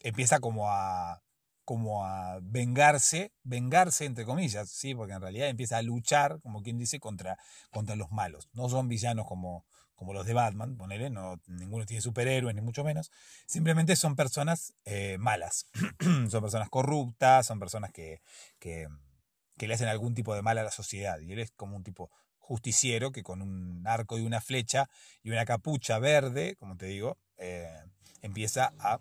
empieza 0.00 0.40
como 0.40 0.70
a, 0.70 1.22
como 1.64 2.04
a 2.04 2.38
vengarse, 2.42 3.32
vengarse 3.42 4.04
entre 4.04 4.24
comillas, 4.24 4.68
¿sí? 4.70 4.94
porque 4.94 5.14
en 5.14 5.20
realidad 5.20 5.48
empieza 5.48 5.78
a 5.78 5.82
luchar, 5.82 6.40
como 6.40 6.62
quien 6.62 6.78
dice, 6.78 7.00
contra, 7.00 7.38
contra 7.70 7.96
los 7.96 8.10
malos. 8.10 8.48
No 8.52 8.68
son 8.68 8.88
villanos 8.88 9.26
como, 9.26 9.64
como 9.94 10.12
los 10.12 10.26
de 10.26 10.34
Batman, 10.34 10.76
ponele, 10.76 11.10
no, 11.10 11.40
ninguno 11.46 11.86
tiene 11.86 12.00
superhéroes, 12.00 12.54
ni 12.54 12.60
mucho 12.60 12.84
menos. 12.84 13.10
Simplemente 13.46 13.96
son 13.96 14.16
personas 14.16 14.74
eh, 14.84 15.16
malas, 15.18 15.68
son 16.30 16.42
personas 16.42 16.68
corruptas, 16.68 17.46
son 17.46 17.58
personas 17.58 17.92
que, 17.92 18.20
que, 18.58 18.88
que 19.56 19.68
le 19.68 19.74
hacen 19.74 19.88
algún 19.88 20.14
tipo 20.14 20.34
de 20.34 20.42
mal 20.42 20.58
a 20.58 20.64
la 20.64 20.70
sociedad. 20.70 21.20
Y 21.20 21.32
él 21.32 21.38
es 21.38 21.50
como 21.52 21.76
un 21.76 21.84
tipo 21.84 22.10
justiciero 22.44 23.10
que 23.10 23.22
con 23.22 23.40
un 23.40 23.86
arco 23.86 24.18
y 24.18 24.22
una 24.22 24.40
flecha 24.40 24.90
y 25.22 25.30
una 25.30 25.46
capucha 25.46 25.98
verde, 25.98 26.56
como 26.56 26.76
te 26.76 26.86
digo, 26.86 27.16
eh, 27.38 27.82
empieza 28.20 28.74
a 28.78 29.00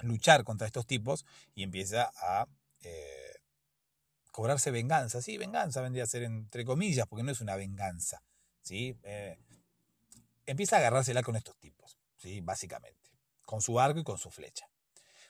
luchar 0.00 0.42
contra 0.42 0.66
estos 0.66 0.86
tipos 0.86 1.26
y 1.54 1.62
empieza 1.62 2.10
a 2.16 2.46
eh, 2.80 3.34
cobrarse 4.32 4.70
venganza. 4.70 5.20
Sí, 5.20 5.36
venganza 5.36 5.82
vendría 5.82 6.04
a 6.04 6.06
ser 6.06 6.22
entre 6.22 6.64
comillas, 6.64 7.06
porque 7.06 7.22
no 7.22 7.32
es 7.32 7.42
una 7.42 7.56
venganza. 7.56 8.22
¿sí? 8.62 8.98
Eh, 9.02 9.36
empieza 10.46 10.76
a 10.76 10.78
agarrársela 10.78 11.22
con 11.22 11.36
estos 11.36 11.58
tipos, 11.58 11.98
¿sí? 12.16 12.40
básicamente, 12.40 13.10
con 13.44 13.60
su 13.60 13.78
arco 13.78 14.00
y 14.00 14.04
con 14.04 14.16
su 14.16 14.30
flecha 14.30 14.66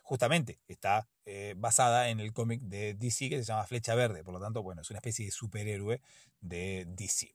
justamente 0.07 0.61
está 0.69 1.09
eh, 1.25 1.55
basada 1.57 2.11
en 2.11 2.21
el 2.21 2.33
cómic 2.33 2.61
de 2.63 2.95
DC 2.95 3.29
que 3.29 3.39
se 3.39 3.45
llama 3.45 3.67
Flecha 3.67 3.97
Verde, 3.97 4.23
por 4.23 4.35
lo 4.35 4.41
tanto, 4.41 4.63
bueno, 4.63 4.83
es 4.83 4.91
una 4.91 4.99
especie 4.99 5.25
de 5.27 5.33
superhéroe 5.33 6.01
de 6.41 6.85
DC. 6.87 7.35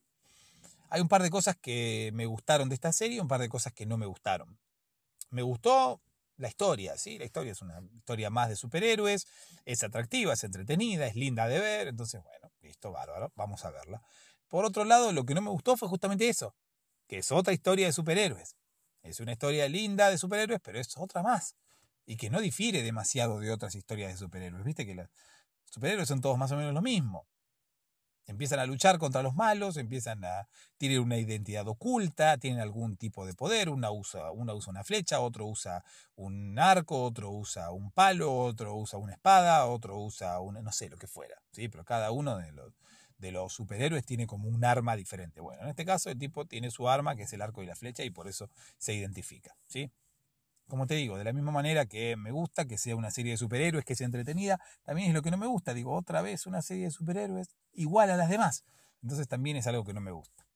Hay 0.90 1.02
un 1.02 1.10
par 1.10 1.22
de 1.22 1.30
cosas 1.30 1.58
que 1.58 2.12
me 2.14 2.26
gustaron 2.26 2.70
de 2.70 2.76
esta 2.76 2.94
serie 2.94 3.18
y 3.18 3.20
un 3.20 3.28
par 3.28 3.42
de 3.42 3.50
cosas 3.50 3.74
que 3.74 3.86
no 3.86 3.98
me 3.98 4.06
gustaron. 4.06 4.58
Me 5.32 5.42
gustó 5.42 6.02
la 6.38 6.48
historia, 6.48 6.98
¿sí? 6.98 7.18
La 7.18 7.26
historia 7.26 7.52
es 7.52 7.62
una 7.62 7.82
historia 7.94 8.30
más 8.30 8.48
de 8.48 8.56
superhéroes, 8.56 9.28
es 9.66 9.84
atractiva, 9.84 10.32
es 10.32 10.44
entretenida, 10.46 11.06
es 11.08 11.16
linda 11.16 11.50
de 11.50 11.60
ver, 11.60 11.90
entonces, 11.90 12.24
bueno, 12.24 12.54
listo, 12.62 12.94
bárbaro, 12.94 13.34
vamos 13.36 13.66
a 13.66 13.72
verla. 13.72 14.02
Por 14.48 14.64
otro 14.64 14.86
lado, 14.86 15.12
lo 15.12 15.26
que 15.26 15.34
no 15.34 15.42
me 15.42 15.50
gustó 15.50 15.76
fue 15.76 15.90
justamente 15.90 16.30
eso, 16.30 16.56
que 17.06 17.18
es 17.18 17.34
otra 17.34 17.52
historia 17.52 17.88
de 17.88 17.92
superhéroes. 17.92 18.56
Es 19.04 19.20
una 19.20 19.34
historia 19.34 19.68
linda 19.68 20.10
de 20.10 20.18
superhéroes, 20.18 20.62
pero 20.64 20.80
es 20.80 20.98
otra 20.98 21.22
más. 21.22 21.58
Y 22.06 22.18
que 22.18 22.30
no 22.30 22.42
difiere 22.42 22.84
demasiado 22.84 23.40
de 23.40 23.52
otras 23.52 23.76
historias 23.76 24.12
de 24.12 24.18
superhéroes. 24.18 24.64
Viste 24.64 24.86
que 24.86 24.96
los 24.96 25.08
superhéroes 25.66 26.08
son 26.08 26.22
todos 26.22 26.38
más 26.38 26.52
o 26.52 26.58
menos 26.58 26.74
lo 26.74 26.82
mismo. 26.82 27.28
Empiezan 28.28 28.60
a 28.60 28.66
luchar 28.66 28.98
contra 28.98 29.24
los 29.24 29.36
malos, 29.36 29.78
empiezan 29.78 30.24
a. 30.24 30.48
tienen 30.78 31.00
una 31.00 31.18
identidad 31.18 31.68
oculta, 31.68 32.38
tienen 32.38 32.62
algún 32.62 32.96
tipo 32.96 33.26
de 33.26 33.34
poder. 33.34 33.70
Una 33.70 33.92
usa, 33.92 34.32
uno 34.32 34.56
usa 34.56 34.72
una 34.72 34.84
flecha, 34.84 35.20
otro 35.20 35.48
usa 35.48 35.84
un 36.16 36.58
arco, 36.58 37.04
otro 37.04 37.32
usa 37.32 37.72
un 37.72 37.92
palo, 37.92 38.34
otro 38.34 38.76
usa 38.76 39.00
una 39.00 39.14
espada, 39.14 39.66
otro 39.66 39.98
usa 40.00 40.40
una. 40.40 40.62
no 40.62 40.72
sé 40.72 40.90
lo 40.90 40.98
que 40.98 41.08
fuera. 41.08 41.42
¿sí? 41.52 41.68
Pero 41.68 41.84
cada 41.84 42.12
uno 42.12 42.38
de 42.38 42.52
los, 42.52 42.74
de 43.18 43.32
los 43.32 43.54
superhéroes 43.54 44.06
tiene 44.06 44.28
como 44.28 44.48
un 44.48 44.64
arma 44.64 44.96
diferente. 44.96 45.42
Bueno, 45.42 45.64
en 45.64 45.70
este 45.70 45.84
caso 45.84 46.10
el 46.10 46.18
tipo 46.18 46.46
tiene 46.46 46.72
su 46.72 46.88
arma, 46.88 47.16
que 47.16 47.24
es 47.24 47.34
el 47.34 47.42
arco 47.42 47.64
y 47.64 47.66
la 47.66 47.76
flecha, 47.76 48.04
y 48.04 48.12
por 48.12 48.28
eso 48.28 48.50
se 48.78 48.94
identifica. 48.94 49.56
¿sí? 49.68 49.92
Como 50.72 50.88
te 50.88 50.96
digo, 50.96 51.18
de 51.18 51.26
la 51.26 51.34
misma 51.34 51.52
manera 51.52 51.86
que 51.86 52.16
me 52.16 52.32
gusta 52.32 52.64
que 52.64 52.78
sea 52.78 52.96
una 52.96 53.12
serie 53.12 53.34
de 53.34 53.38
superhéroes, 53.38 53.84
que 53.84 53.94
sea 53.94 54.06
entretenida, 54.06 54.58
también 54.84 55.10
es 55.10 55.14
lo 55.14 55.22
que 55.22 55.30
no 55.30 55.36
me 55.36 55.46
gusta. 55.46 55.74
Digo, 55.74 55.94
otra 55.94 56.22
vez 56.22 56.46
una 56.46 56.62
serie 56.62 56.86
de 56.86 56.92
superhéroes 56.92 57.50
igual 57.74 58.10
a 58.10 58.16
las 58.16 58.30
demás. 58.30 58.64
Entonces 59.04 59.28
también 59.28 59.58
es 59.58 59.68
algo 59.68 59.84
que 59.84 59.94
no 59.94 60.00
me 60.00 60.12
gusta. 60.12 60.48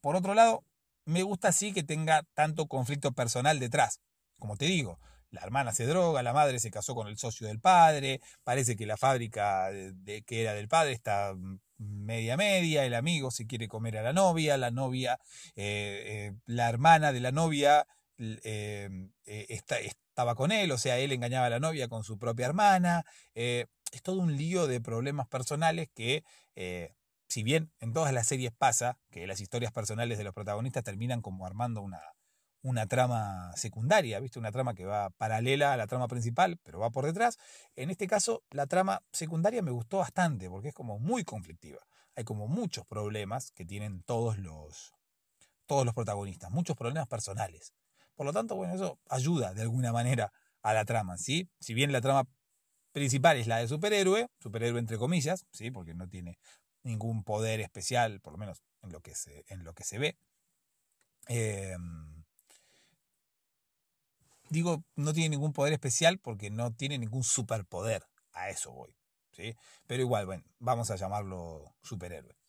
Por 0.00 0.16
otro 0.16 0.32
lado, 0.32 0.64
me 1.04 1.22
gusta 1.22 1.52
sí 1.52 1.74
que 1.74 1.82
tenga 1.82 2.22
tanto 2.32 2.68
conflicto 2.68 3.12
personal 3.12 3.58
detrás. 3.58 4.00
Como 4.38 4.56
te 4.56 4.64
digo, 4.64 4.98
la 5.30 5.42
hermana 5.42 5.74
se 5.74 5.84
droga, 5.84 6.22
la 6.22 6.32
madre 6.32 6.58
se 6.58 6.70
casó 6.70 6.94
con 6.94 7.06
el 7.08 7.18
socio 7.18 7.46
del 7.46 7.60
padre, 7.60 8.22
parece 8.42 8.76
que 8.76 8.86
la 8.86 8.96
fábrica 8.96 9.70
de, 9.70 10.22
que 10.22 10.40
era 10.40 10.54
del 10.54 10.68
padre 10.68 10.92
está 10.92 11.34
media 11.76 12.38
media, 12.38 12.86
el 12.86 12.94
amigo 12.94 13.30
se 13.30 13.46
quiere 13.46 13.68
comer 13.68 13.98
a 13.98 14.02
la 14.02 14.14
novia, 14.14 14.56
la 14.56 14.70
novia, 14.70 15.18
eh, 15.54 16.02
eh, 16.06 16.32
la 16.46 16.70
hermana 16.70 17.12
de 17.12 17.20
la 17.20 17.30
novia 17.30 17.86
Em, 18.20 19.12
eh, 19.24 19.46
estaba 19.48 20.34
con 20.34 20.52
él, 20.52 20.70
o 20.72 20.78
sea, 20.78 20.98
él 20.98 21.12
engañaba 21.12 21.46
a 21.46 21.50
la 21.50 21.58
novia 21.60 21.88
con 21.88 22.04
su 22.04 22.18
propia 22.18 22.46
hermana. 22.46 23.04
Eh, 23.34 23.66
es 23.92 24.02
todo 24.02 24.20
un 24.20 24.36
lío 24.36 24.66
de 24.66 24.80
problemas 24.80 25.26
personales 25.26 25.88
que, 25.94 26.22
eh, 26.54 26.94
si 27.28 27.42
bien 27.42 27.72
en 27.80 27.92
todas 27.94 28.12
las 28.12 28.26
series 28.26 28.52
pasa 28.52 28.98
que 29.10 29.26
las 29.26 29.40
historias 29.40 29.72
personales 29.72 30.18
de 30.18 30.24
los 30.24 30.34
protagonistas 30.34 30.84
terminan 30.84 31.22
como 31.22 31.46
armando 31.46 31.80
una, 31.80 32.02
una 32.62 32.86
trama 32.86 33.52
secundaria, 33.56 34.20
¿viste? 34.20 34.38
Una 34.38 34.52
trama 34.52 34.74
que 34.74 34.84
va 34.84 35.10
paralela 35.10 35.72
a 35.72 35.76
la 35.78 35.86
trama 35.86 36.06
principal, 36.06 36.58
pero 36.62 36.78
va 36.80 36.90
por 36.90 37.06
detrás. 37.06 37.38
En 37.74 37.90
este 37.90 38.06
caso, 38.06 38.42
la 38.50 38.66
trama 38.66 39.02
secundaria 39.12 39.62
me 39.62 39.70
gustó 39.70 39.98
bastante 39.98 40.50
porque 40.50 40.68
es 40.68 40.74
como 40.74 40.98
muy 40.98 41.24
conflictiva. 41.24 41.80
Hay 42.16 42.24
como 42.24 42.48
muchos 42.48 42.86
problemas 42.86 43.50
que 43.52 43.64
tienen 43.64 44.02
todos 44.02 44.36
los, 44.38 44.92
todos 45.66 45.86
los 45.86 45.94
protagonistas, 45.94 46.50
muchos 46.50 46.76
problemas 46.76 47.08
personales. 47.08 47.72
Por 48.20 48.26
lo 48.26 48.34
tanto, 48.34 48.54
bueno, 48.54 48.74
eso 48.74 48.98
ayuda 49.08 49.54
de 49.54 49.62
alguna 49.62 49.92
manera 49.92 50.30
a 50.60 50.74
la 50.74 50.84
trama, 50.84 51.16
¿sí? 51.16 51.48
Si 51.58 51.72
bien 51.72 51.90
la 51.90 52.02
trama 52.02 52.28
principal 52.92 53.38
es 53.38 53.46
la 53.46 53.56
de 53.56 53.66
superhéroe, 53.66 54.28
superhéroe 54.40 54.78
entre 54.78 54.98
comillas, 54.98 55.46
¿sí? 55.52 55.70
Porque 55.70 55.94
no 55.94 56.06
tiene 56.06 56.38
ningún 56.82 57.24
poder 57.24 57.60
especial, 57.60 58.20
por 58.20 58.34
lo 58.34 58.38
menos 58.38 58.62
en 58.82 58.92
lo 58.92 59.00
que 59.00 59.14
se, 59.14 59.46
en 59.48 59.64
lo 59.64 59.72
que 59.72 59.84
se 59.84 59.98
ve. 59.98 60.18
Em, 61.28 62.24
digo, 64.50 64.84
no 64.96 65.14
tiene 65.14 65.30
ningún 65.30 65.54
poder 65.54 65.72
especial 65.72 66.18
porque 66.18 66.50
no 66.50 66.74
tiene 66.74 66.98
ningún 66.98 67.24
superpoder. 67.24 68.02
A 68.34 68.50
eso 68.50 68.70
voy. 68.70 68.94
¿sí? 69.32 69.56
Pero 69.86 70.02
igual, 70.02 70.26
bueno, 70.26 70.44
vamos 70.58 70.90
a 70.90 70.96
llamarlo 70.96 71.74
superhéroe. 71.80 72.39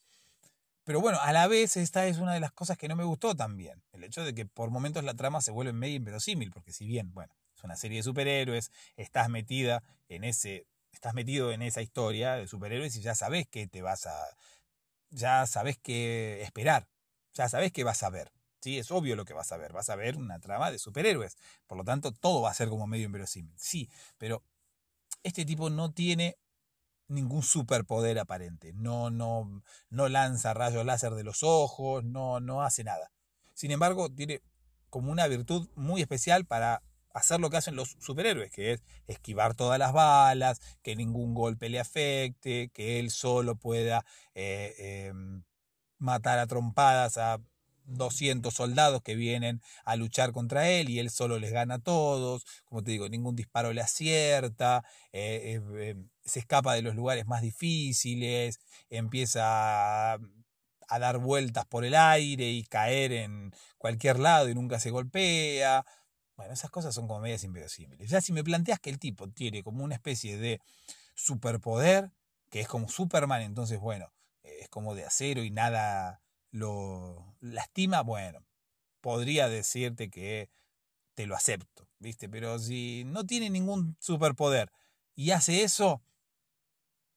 Pero 0.83 0.99
bueno, 0.99 1.19
a 1.21 1.31
la 1.31 1.47
vez 1.47 1.77
esta 1.77 2.07
es 2.07 2.17
una 2.17 2.33
de 2.33 2.39
las 2.39 2.51
cosas 2.51 2.77
que 2.77 2.87
no 2.87 2.95
me 2.95 3.03
gustó 3.03 3.35
también. 3.35 3.83
El 3.91 4.03
hecho 4.03 4.23
de 4.23 4.33
que 4.33 4.45
por 4.45 4.71
momentos 4.71 5.03
la 5.03 5.13
trama 5.13 5.41
se 5.41 5.51
vuelve 5.51 5.73
medio 5.73 5.95
inverosímil, 5.95 6.51
porque 6.51 6.73
si 6.73 6.85
bien, 6.87 7.13
bueno, 7.13 7.33
es 7.55 7.63
una 7.63 7.75
serie 7.75 7.97
de 7.97 8.03
superhéroes, 8.03 8.71
estás 8.95 9.29
metida 9.29 9.83
en 10.09 10.23
ese, 10.23 10.65
estás 10.91 11.13
metido 11.13 11.51
en 11.51 11.61
esa 11.61 11.81
historia 11.81 12.33
de 12.33 12.47
superhéroes 12.47 12.95
y 12.95 13.01
ya 13.01 13.15
sabes 13.15 13.47
que 13.47 13.67
te 13.67 13.81
vas 13.81 14.07
a, 14.07 14.15
ya 15.11 15.45
sabes 15.45 15.77
qué 15.77 16.41
esperar, 16.41 16.87
ya 17.33 17.47
sabes 17.49 17.71
qué 17.71 17.83
vas 17.83 18.03
a 18.03 18.09
ver. 18.09 18.31
Sí, 18.61 18.77
es 18.77 18.91
obvio 18.91 19.15
lo 19.15 19.25
que 19.25 19.33
vas 19.33 19.51
a 19.51 19.57
ver. 19.57 19.73
Vas 19.73 19.89
a 19.89 19.95
ver 19.95 20.17
una 20.17 20.39
trama 20.39 20.69
de 20.71 20.77
superhéroes. 20.77 21.35
Por 21.65 21.79
lo 21.79 21.83
tanto, 21.83 22.11
todo 22.11 22.41
va 22.43 22.51
a 22.51 22.53
ser 22.53 22.69
como 22.69 22.85
medio 22.85 23.05
inverosímil. 23.05 23.55
Sí, 23.57 23.89
pero 24.19 24.43
este 25.23 25.45
tipo 25.45 25.69
no 25.71 25.91
tiene 25.93 26.37
ningún 27.11 27.43
superpoder 27.43 28.19
aparente. 28.19 28.73
No, 28.73 29.09
no, 29.09 29.63
no 29.89 30.09
lanza 30.09 30.53
rayos 30.53 30.85
láser 30.85 31.13
de 31.13 31.23
los 31.23 31.43
ojos, 31.43 32.03
no, 32.03 32.39
no 32.39 32.63
hace 32.63 32.83
nada. 32.83 33.11
Sin 33.53 33.71
embargo, 33.71 34.09
tiene 34.09 34.41
como 34.89 35.11
una 35.11 35.27
virtud 35.27 35.69
muy 35.75 36.01
especial 36.01 36.45
para 36.45 36.81
hacer 37.13 37.39
lo 37.39 37.49
que 37.49 37.57
hacen 37.57 37.75
los 37.75 37.97
superhéroes, 37.99 38.51
que 38.51 38.73
es 38.73 38.83
esquivar 39.07 39.53
todas 39.55 39.77
las 39.77 39.93
balas, 39.93 40.59
que 40.81 40.95
ningún 40.95 41.33
golpe 41.33 41.69
le 41.69 41.79
afecte, 41.79 42.69
que 42.69 42.99
él 42.99 43.11
solo 43.11 43.55
pueda 43.55 44.05
eh, 44.33 45.07
em, 45.09 45.43
matar 45.97 46.39
a 46.39 46.47
trompadas 46.47 47.17
a 47.17 47.39
200 47.85 48.53
soldados 48.53 49.01
que 49.01 49.15
vienen 49.15 49.61
a 49.85 49.95
luchar 49.95 50.31
contra 50.31 50.69
él 50.69 50.89
y 50.89 50.99
él 50.99 51.09
solo 51.09 51.39
les 51.39 51.51
gana 51.51 51.75
a 51.75 51.79
todos, 51.79 52.45
como 52.65 52.83
te 52.83 52.91
digo, 52.91 53.09
ningún 53.09 53.35
disparo 53.35 53.73
le 53.73 53.81
acierta, 53.81 54.83
eh, 55.11 55.61
eh, 55.79 55.95
se 56.31 56.39
escapa 56.39 56.73
de 56.75 56.81
los 56.81 56.95
lugares 56.95 57.27
más 57.27 57.41
difíciles, 57.41 58.59
empieza 58.89 60.13
a, 60.13 60.19
dar 60.99 61.17
vueltas 61.17 61.65
por 61.65 61.83
el 61.83 61.93
aire 61.93 62.49
y 62.49 62.63
caer 62.63 63.11
en 63.11 63.53
cualquier 63.77 64.17
lado 64.17 64.49
y 64.49 64.55
nunca 64.55 64.79
se 64.79 64.91
golpea. 64.91 65.85
Bueno, 66.37 66.53
esas 66.53 66.69
cosas 66.71 66.95
son 66.95 67.07
como 67.07 67.19
medias 67.19 67.43
inverosímiles. 67.43 68.09
Ya 68.09 68.21
si 68.21 68.31
me 68.31 68.43
planteas 68.45 68.79
que 68.79 68.89
el 68.89 68.99
tipo 68.99 69.29
tiene 69.29 69.61
como 69.61 69.83
una 69.83 69.95
especie 69.95 70.37
de 70.37 70.61
superpoder, 71.15 72.11
que 72.49 72.61
es 72.61 72.67
como 72.67 72.87
Superman, 72.87 73.41
entonces 73.41 73.79
bueno, 73.79 74.13
es 74.43 74.69
como 74.69 74.95
de 74.95 75.05
acero 75.05 75.43
y 75.43 75.51
nada 75.51 76.21
lo 76.51 77.35
lastima, 77.41 78.01
bueno, 78.03 78.45
podría 79.01 79.49
decirte 79.49 80.09
que 80.09 80.49
te 81.13 81.25
lo 81.25 81.35
acepto, 81.35 81.89
¿viste? 81.99 82.29
Pero 82.29 82.57
si 82.59 83.03
no 83.05 83.25
tiene 83.25 83.49
ningún 83.49 83.97
superpoder 83.99 84.71
y 85.15 85.31
hace 85.31 85.63
eso, 85.63 86.01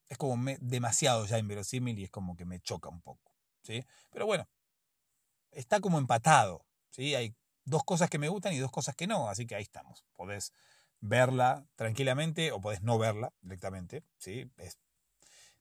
es 0.08 0.18
como 0.18 0.36
demasiado 0.60 1.26
ya 1.26 1.38
inverosímil 1.38 1.98
y 1.98 2.04
es 2.04 2.10
como 2.10 2.36
que 2.36 2.44
me 2.44 2.60
choca 2.60 2.88
un 2.88 3.00
poco, 3.00 3.34
¿sí? 3.62 3.84
Pero 4.10 4.26
bueno, 4.26 4.48
está 5.50 5.80
como 5.80 5.98
empatado, 5.98 6.64
¿sí? 6.90 7.14
Hay 7.14 7.34
dos 7.64 7.84
cosas 7.84 8.10
que 8.10 8.18
me 8.18 8.28
gustan 8.28 8.52
y 8.52 8.58
dos 8.58 8.70
cosas 8.70 8.94
que 8.96 9.06
no, 9.06 9.28
así 9.28 9.46
que 9.46 9.54
ahí 9.54 9.62
estamos. 9.62 10.04
Podés 10.14 10.52
verla 11.00 11.66
tranquilamente 11.76 12.52
o 12.52 12.60
podés 12.60 12.82
no 12.82 12.98
verla 12.98 13.32
directamente, 13.40 14.04
¿sí? 14.18 14.50
Es 14.56 14.78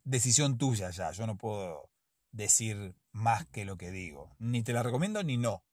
decisión 0.03 0.57
tuya 0.57 0.89
ya, 0.89 1.11
yo 1.11 1.27
no 1.27 1.37
puedo 1.37 1.89
decir 2.31 2.95
más 3.11 3.45
que 3.45 3.65
lo 3.65 3.77
que 3.77 3.91
digo. 3.91 4.35
Ni 4.39 4.63
te 4.63 4.73
la 4.73 4.83
recomiendo 4.83 5.23
ni 5.23 5.37
no. 5.37 5.63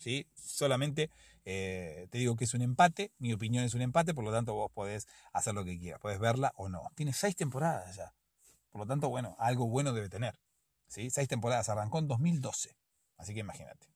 ¿sí? 0.00 0.26
Solamente 0.34 1.10
eh, 1.44 2.08
te 2.10 2.18
digo 2.18 2.34
que 2.36 2.44
es 2.44 2.54
un 2.54 2.62
empate, 2.62 3.12
mi 3.18 3.32
opinión 3.32 3.64
es 3.64 3.74
un 3.74 3.82
empate, 3.82 4.14
por 4.14 4.24
lo 4.24 4.32
tanto 4.32 4.54
vos 4.54 4.70
podés 4.72 5.06
hacer 5.32 5.54
lo 5.54 5.64
que 5.64 5.78
quieras, 5.78 6.00
podés 6.00 6.18
verla 6.18 6.52
o 6.56 6.68
no. 6.68 6.90
Tiene 6.96 7.12
seis 7.12 7.36
temporadas 7.36 7.96
ya. 7.96 8.12
Por 8.70 8.80
lo 8.80 8.86
tanto, 8.86 9.08
bueno, 9.08 9.36
algo 9.38 9.68
bueno 9.68 9.92
debe 9.92 10.08
tener. 10.08 10.38
¿sí? 10.86 11.10
Seis 11.10 11.28
temporadas, 11.28 11.68
arrancó 11.68 11.98
en 11.98 12.08
2012. 12.08 12.76
Así 13.16 13.34
que 13.34 13.40
imagínate. 13.40 13.88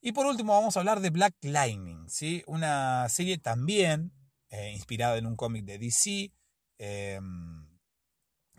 Y 0.00 0.12
por 0.12 0.26
último 0.26 0.52
vamos 0.52 0.76
a 0.76 0.80
hablar 0.80 1.00
de 1.00 1.10
Black 1.10 1.34
Lightning, 1.42 2.08
¿sí? 2.08 2.44
una 2.46 3.08
serie 3.08 3.38
también 3.38 4.12
eh, 4.50 4.72
inspirada 4.72 5.18
en 5.18 5.26
un 5.26 5.36
cómic 5.36 5.64
de 5.64 5.78
DC. 5.78 6.32
Em, 6.78 7.66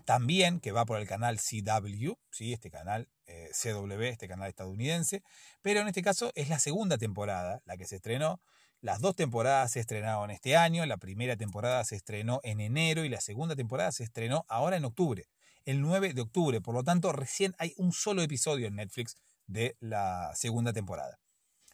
también 0.05 0.59
que 0.59 0.71
va 0.71 0.85
por 0.85 0.99
el 0.99 1.07
canal 1.07 1.37
CW, 1.37 2.13
¿sí? 2.31 2.51
este 2.51 2.69
canal 2.69 3.07
eh, 3.25 3.51
CW, 3.53 4.01
este 4.03 4.27
canal 4.27 4.49
estadounidense, 4.49 5.23
pero 5.61 5.81
en 5.81 5.87
este 5.87 6.01
caso 6.01 6.31
es 6.35 6.49
la 6.49 6.59
segunda 6.59 6.97
temporada 6.97 7.61
la 7.65 7.77
que 7.77 7.85
se 7.85 7.97
estrenó. 7.97 8.41
Las 8.81 9.01
dos 9.01 9.13
temporadas 9.13 9.73
se 9.73 9.81
estrenaron 9.81 10.31
este 10.31 10.55
año, 10.55 10.85
la 10.85 10.95
primera 10.95 11.35
temporada 11.35 11.83
se 11.83 11.97
estrenó 11.97 12.39
en 12.43 12.61
enero 12.61 13.03
y 13.03 13.09
la 13.09 13.19
segunda 13.19 13.53
temporada 13.53 13.91
se 13.91 14.05
estrenó 14.05 14.45
ahora 14.47 14.77
en 14.77 14.85
octubre, 14.85 15.25
el 15.65 15.81
9 15.81 16.13
de 16.13 16.21
octubre, 16.21 16.61
por 16.61 16.75
lo 16.75 16.83
tanto 16.83 17.11
recién 17.11 17.53
hay 17.57 17.73
un 17.75 17.91
solo 17.91 18.21
episodio 18.21 18.67
en 18.67 18.75
Netflix 18.75 19.17
de 19.47 19.75
la 19.81 20.31
segunda 20.33 20.71
temporada. 20.71 21.19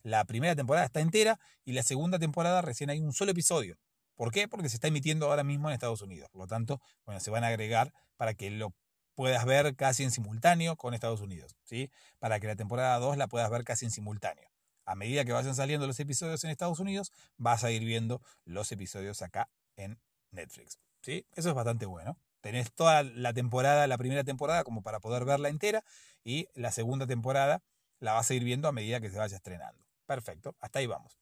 La 0.02 0.26
primera 0.26 0.56
temporada 0.56 0.88
está 0.88 1.00
entera 1.00 1.40
y 1.64 1.74
la 1.74 1.84
segunda 1.84 2.18
temporada 2.18 2.64
recién 2.64 2.90
hay 2.90 3.00
un 3.02 3.14
solo 3.14 3.32
episodio. 3.32 3.78
¿Por 4.16 4.32
qué? 4.32 4.48
Porque 4.48 4.70
se 4.70 4.78
está 4.78 4.88
emitiendo 4.88 5.28
ahora 5.28 5.44
mismo 5.44 5.70
en 5.70 5.76
Estados 5.76 6.02
Unidos. 6.02 6.30
Por 6.32 6.42
lo 6.42 6.48
tanto, 6.48 6.82
bueno, 7.06 7.20
se 7.20 7.30
van 7.30 7.44
a 7.44 7.48
agregar 7.48 7.94
para 8.18 8.34
que 8.34 8.50
lo 8.50 8.74
puedas 9.14 9.46
ver 9.46 9.76
casi 9.76 10.04
en 10.04 10.10
simultáneo 10.10 10.76
con 10.76 10.96
Estados 10.96 11.22
Unidos, 11.22 11.56
¿sí? 11.66 11.92
Para 12.18 12.40
que 12.40 12.48
la 12.48 12.56
temporada 12.56 12.98
2 12.98 13.18
la 13.18 13.28
puedas 13.28 13.52
ver 13.52 13.64
casi 13.64 13.86
en 13.86 13.92
simultáneo. 13.92 14.50
A 14.86 14.96
medida 14.96 15.26
que 15.26 15.32
vayan 15.32 15.56
saliendo 15.56 15.88
los 15.88 16.00
episodios 16.00 16.44
en 16.44 16.52
Estados 16.52 16.80
Unidos, 16.80 17.12
vas 17.38 17.64
a 17.64 17.72
ir 17.72 17.84
viendo 17.84 18.22
los 18.46 18.72
episodios 18.72 19.22
acá 19.22 19.50
en 19.76 20.00
Netflix, 20.32 20.80
¿sí? 21.02 21.26
Eso 21.34 21.50
es 21.50 21.56
bastante 21.56 21.86
bueno. 21.86 22.18
Tenés 22.42 22.72
toda 22.72 23.02
la 23.04 23.34
temporada, 23.34 23.88
la 23.88 23.98
primera 23.98 24.24
temporada 24.24 24.64
como 24.64 24.84
para 24.84 25.00
poder 25.00 25.26
verla 25.26 25.50
entera 25.50 25.84
y 26.24 26.48
la 26.54 26.72
segunda 26.72 27.08
temporada 27.08 27.64
la 28.00 28.14
vas 28.14 28.30
a 28.30 28.34
ir 28.36 28.44
viendo 28.44 28.68
a 28.68 28.72
medida 28.72 29.02
que 29.02 29.10
se 29.10 29.18
vaya 29.18 29.38
estrenando. 29.38 29.84
Perfecto, 30.06 30.56
hasta 30.60 30.80
ahí 30.80 30.86
vamos. 30.86 31.18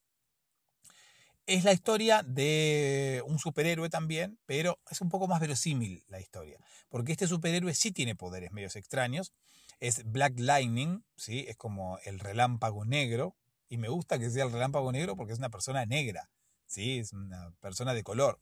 Es 1.45 1.65
la 1.65 1.73
historia 1.73 2.23
de 2.23 3.21
un 3.25 3.37
superhéroe 3.37 3.89
también, 3.89 4.39
pero 4.45 4.79
es 4.89 5.01
un 5.01 5.09
poco 5.09 5.27
más 5.27 5.41
verosímil 5.41 6.03
la 6.07 6.21
historia, 6.21 6.57
porque 6.87 7.11
este 7.11 7.27
superhéroe 7.27 7.73
sí 7.75 7.91
tiene 7.91 8.15
poderes 8.15 8.51
medios 8.51 8.77
extraños. 8.77 9.33
Es 9.81 10.03
Black 10.05 10.39
Lightning, 10.39 11.03
¿sí? 11.17 11.45
es 11.49 11.57
como 11.57 11.99
el 12.05 12.19
relámpago 12.19 12.85
negro, 12.85 13.35
y 13.73 13.77
me 13.77 13.89
gusta 13.89 14.19
que 14.19 14.29
sea 14.29 14.45
el 14.45 14.51
relámpago 14.51 14.91
negro 14.91 15.15
porque 15.15 15.33
es 15.33 15.39
una 15.39 15.49
persona 15.49 15.83
negra, 15.87 16.29
¿sí? 16.67 16.99
es 16.99 17.11
una 17.11 17.49
persona 17.59 17.95
de 17.95 18.03
color. 18.03 18.39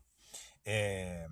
Eh, 0.65 1.25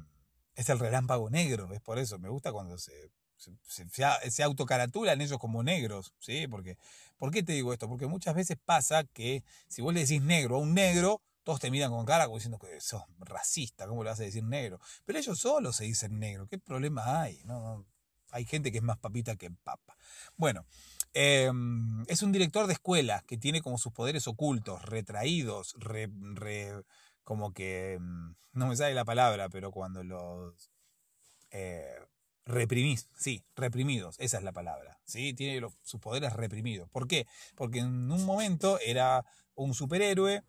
es 0.55 0.69
el 0.69 0.79
relámpago 0.79 1.29
negro, 1.29 1.73
es 1.73 1.81
por 1.81 1.99
eso, 1.99 2.17
me 2.17 2.29
gusta 2.29 2.53
cuando 2.53 2.77
se, 2.77 3.11
se, 3.35 3.85
se, 4.31 4.43
autocaratulan 4.43 5.19
ellos 5.19 5.37
como 5.37 5.63
negros, 5.63 6.13
¿sí? 6.19 6.47
Porque, 6.47 6.77
¿Por 7.17 7.31
qué 7.31 7.43
te 7.43 7.51
digo 7.51 7.73
esto? 7.73 7.89
Porque 7.89 8.07
muchas 8.07 8.35
veces 8.35 8.57
pasa 8.63 9.03
que 9.03 9.43
si 9.67 9.81
vos 9.81 9.93
le 9.93 9.99
decís 9.99 10.21
negro 10.21 10.55
a 10.55 10.59
un 10.59 10.73
negro, 10.73 11.21
todos 11.43 11.59
te 11.59 11.69
miran 11.69 11.91
con 11.91 12.05
cara 12.05 12.25
como 12.25 12.37
diciendo 12.37 12.57
que 12.57 12.79
sos 12.79 13.03
racista, 13.19 13.85
¿cómo 13.85 14.05
le 14.05 14.11
vas 14.11 14.19
a 14.21 14.23
decir 14.23 14.45
negro? 14.45 14.79
Pero 15.03 15.19
ellos 15.19 15.37
solo 15.37 15.73
se 15.73 15.83
dicen 15.83 16.19
negro, 16.19 16.47
¿qué 16.47 16.57
problema 16.57 17.21
hay? 17.21 17.41
No, 17.43 17.85
hay 18.31 18.45
gente 18.45 18.71
que 18.71 18.77
es 18.77 18.83
más 18.83 18.97
papita 18.97 19.35
que 19.35 19.51
papa. 19.51 19.97
Bueno, 20.37 20.65
em, 21.13 22.03
es 22.07 22.21
un 22.23 22.31
director 22.31 22.67
de 22.67 22.73
escuela 22.73 23.23
que 23.27 23.37
tiene 23.37 23.61
como 23.61 23.77
sus 23.77 23.93
poderes 23.93 24.27
ocultos, 24.27 24.83
retraídos, 24.83 25.75
como 27.23 27.53
que, 27.53 27.93
em, 27.93 28.35
no 28.53 28.67
me 28.67 28.75
sale 28.75 28.93
la 28.93 29.05
palabra, 29.05 29.49
pero 29.49 29.71
cuando 29.71 30.03
los 30.03 30.69
eh, 31.51 31.99
reprimís, 32.45 33.09
sí, 33.17 33.43
reprimidos, 33.55 34.15
esa 34.19 34.37
es 34.37 34.43
la 34.43 34.51
palabra, 34.51 34.99
¿sí? 35.05 35.33
Tiene 35.33 35.67
sus 35.83 35.99
poderes 35.99 36.33
reprimidos. 36.33 36.89
¿Por 36.89 37.07
qué? 37.07 37.27
Porque 37.55 37.79
en 37.79 38.11
un 38.11 38.25
momento 38.25 38.79
era 38.79 39.25
un 39.55 39.73
superhéroe, 39.73 40.43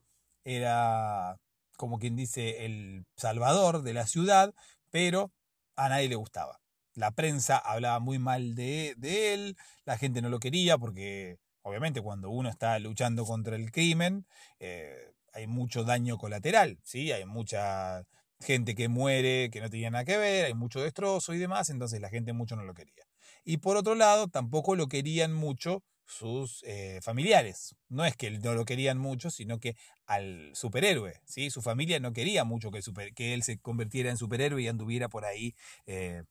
era 0.45 1.39
como 1.77 1.99
quien 1.99 2.17
dice 2.17 2.65
el 2.65 3.07
salvador 3.17 3.83
de 3.83 3.95
la 3.95 4.07
ciudad, 4.07 4.55
pero 4.91 5.33
a 5.77 5.89
nadie 5.89 6.09
le 6.09 6.17
gustaba. 6.17 6.60
La 6.95 7.13
prensa 7.13 7.57
hablaba 7.59 8.01
muy 8.01 8.19
mal 8.19 8.55
de, 8.55 8.95
él, 9.01 9.57
la 9.85 9.97
gente 9.97 10.23
no 10.23 10.29
lo 10.29 10.41
quería 10.41 10.77
porque 10.79 11.39
obviamente 11.63 12.01
cuando 12.01 12.31
uno 12.31 12.49
está 12.49 12.79
luchando 12.79 13.25
contra 13.25 13.57
el 13.57 13.71
crimen 13.71 14.27
eh, 14.59 15.13
hay 15.33 15.47
mucho 15.47 15.85
daño 15.85 16.19
colateral, 16.19 16.79
¿sí? 16.83 17.13
hay 17.13 17.25
mucha 17.27 18.05
gente 18.41 18.75
que 18.75 18.89
muere 18.89 19.51
que 19.51 19.61
no 19.61 19.71
tenía 19.71 19.91
nada 19.91 20.05
que 20.05 20.17
ver, 20.17 20.47
hay 20.47 20.55
mucho 20.55 20.81
destrozo 20.81 21.35
y 21.35 21.39
demás, 21.39 21.71
entonces 21.71 22.01
la 22.01 22.09
gente 22.09 22.33
mucho 22.33 22.57
no 22.57 22.65
lo 22.65 22.75
quería. 22.75 23.05
Y 23.45 23.59
por 23.59 23.77
otro 23.77 23.95
lado, 23.95 24.29
tampoco 24.29 24.75
lo 24.77 24.89
querían 24.89 25.33
mucho 25.33 25.83
sus 26.07 26.63
eh, 26.67 27.01
familiares. 27.03 27.77
No 27.89 28.05
es 28.05 28.17
que 28.17 28.31
no 28.31 28.55
lo 28.55 28.65
querían 28.65 28.99
mucho, 28.99 29.31
sino 29.31 29.61
que 29.61 29.77
al 30.07 30.51
superhéroe, 30.55 31.21
¿sí? 31.25 31.51
Su 31.51 31.63
familia 31.63 32.01
no 32.01 32.13
quería 32.13 32.45
mucho 32.45 32.71
que, 32.71 32.81
que 33.15 33.35
él 33.35 33.43
se 33.43 33.59
convirtiera 33.59 34.11
en 34.11 34.17
superhéroe 34.17 34.61
y 34.63 34.69
anduviera 34.69 35.09
por 35.09 35.25
ahí 35.25 35.55
eh, 35.87 36.25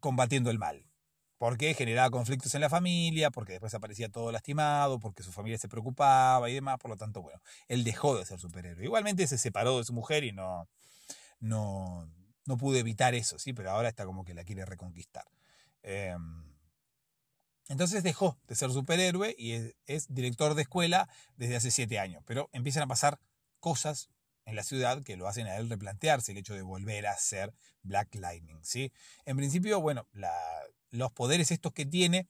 combatiendo 0.00 0.50
el 0.50 0.58
mal. 0.58 0.86
Porque 1.38 1.72
generaba 1.72 2.10
conflictos 2.10 2.54
en 2.54 2.60
la 2.60 2.68
familia, 2.68 3.30
porque 3.30 3.52
después 3.52 3.72
aparecía 3.72 4.10
todo 4.10 4.30
lastimado, 4.30 4.98
porque 4.98 5.22
su 5.22 5.32
familia 5.32 5.56
se 5.56 5.68
preocupaba 5.68 6.50
y 6.50 6.54
demás. 6.54 6.78
Por 6.78 6.90
lo 6.90 6.96
tanto, 6.96 7.22
bueno, 7.22 7.40
él 7.68 7.82
dejó 7.82 8.18
de 8.18 8.26
ser 8.26 8.38
superhéroe. 8.38 8.84
Igualmente 8.84 9.26
se 9.26 9.38
separó 9.38 9.78
de 9.78 9.84
su 9.84 9.94
mujer 9.94 10.24
y 10.24 10.32
no, 10.32 10.68
no, 11.38 12.06
no 12.44 12.56
pudo 12.58 12.76
evitar 12.76 13.14
eso, 13.14 13.38
¿sí? 13.38 13.52
Pero 13.54 13.70
ahora 13.70 13.88
está 13.88 14.04
como 14.04 14.24
que 14.24 14.34
la 14.34 14.44
quiere 14.44 14.66
reconquistar. 14.66 15.24
Em, 15.82 16.44
entonces 17.68 18.02
dejó 18.02 18.36
de 18.48 18.54
ser 18.56 18.70
superhéroe 18.72 19.34
y 19.38 19.72
es, 19.86 20.12
director 20.12 20.54
de 20.54 20.62
escuela 20.62 21.08
desde 21.36 21.56
hace 21.56 21.70
siete 21.70 21.98
años. 21.98 22.22
Pero 22.26 22.50
empiezan 22.52 22.82
a 22.82 22.88
pasar 22.88 23.20
cosas 23.60 24.10
en 24.50 24.56
la 24.56 24.62
ciudad 24.62 25.02
que 25.02 25.16
lo 25.16 25.28
hacen 25.28 25.46
a 25.46 25.56
él 25.56 25.70
replantearse 25.70 26.32
el 26.32 26.38
hecho 26.38 26.54
de 26.54 26.62
volver 26.62 27.06
a 27.06 27.16
ser 27.16 27.54
Black 27.82 28.14
Lightning. 28.16 28.62
¿sí? 28.62 28.92
En 29.24 29.36
principio, 29.36 29.80
bueno, 29.80 30.06
los 30.90 31.12
poderes 31.12 31.50
estos 31.50 31.72
que 31.72 31.86
tiene 31.86 32.28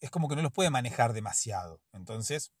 es 0.00 0.10
como 0.10 0.28
que 0.28 0.36
no 0.36 0.42
los 0.42 0.52
puede 0.52 0.70
manejar 0.70 1.12
demasiado. 1.12 1.82
Entonces, 1.92 2.52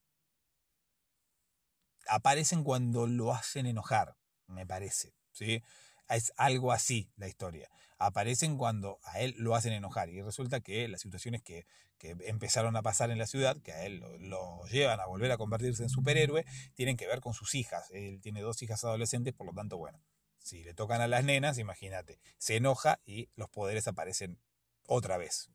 aparecen 2.06 2.64
cuando 2.64 3.06
lo 3.06 3.32
hacen 3.32 3.66
enojar, 3.66 4.16
me 4.46 4.66
parece. 4.66 5.14
¿sí? 5.32 5.62
Es 6.10 6.32
algo 6.36 6.72
así 6.72 7.08
la 7.16 7.28
historia. 7.28 7.70
Aparecen 7.96 8.58
cuando 8.58 8.98
a 9.04 9.20
él 9.20 9.34
lo 9.38 9.54
hacen 9.54 9.72
enojar 9.72 10.10
y 10.10 10.20
resulta 10.22 10.60
que 10.60 10.88
las 10.88 11.00
situaciones 11.00 11.42
que, 11.42 11.66
empezaron 12.00 12.76
a 12.76 12.82
pasar 12.82 13.10
en 13.10 13.18
la 13.18 13.26
ciudad, 13.26 13.60
que 13.60 13.72
a 13.72 13.84
él 13.84 14.02
lo, 14.20 14.64
llevan 14.68 15.00
a 15.00 15.06
volver 15.06 15.30
a 15.32 15.36
convertirse 15.36 15.82
en 15.82 15.90
superhéroe, 15.90 16.46
tienen 16.74 16.96
que 16.96 17.06
ver 17.06 17.20
con 17.20 17.34
sus 17.34 17.54
hijas. 17.54 17.90
Él 17.90 18.20
tiene 18.22 18.40
dos 18.40 18.62
hijas 18.62 18.82
adolescentes, 18.84 19.34
por 19.34 19.46
lo 19.46 19.52
tanto, 19.52 19.76
bueno, 19.76 20.00
si 20.38 20.64
le 20.64 20.72
tocan 20.72 21.02
a 21.02 21.08
las 21.08 21.24
nenas, 21.24 21.58
imagínate, 21.58 22.18
se 22.38 22.56
enoja 22.56 23.00
y 23.04 23.28
los 23.36 23.50
poderes 23.50 23.86
aparecen 23.86 24.40
otra 24.86 25.18
vez. 25.18 25.50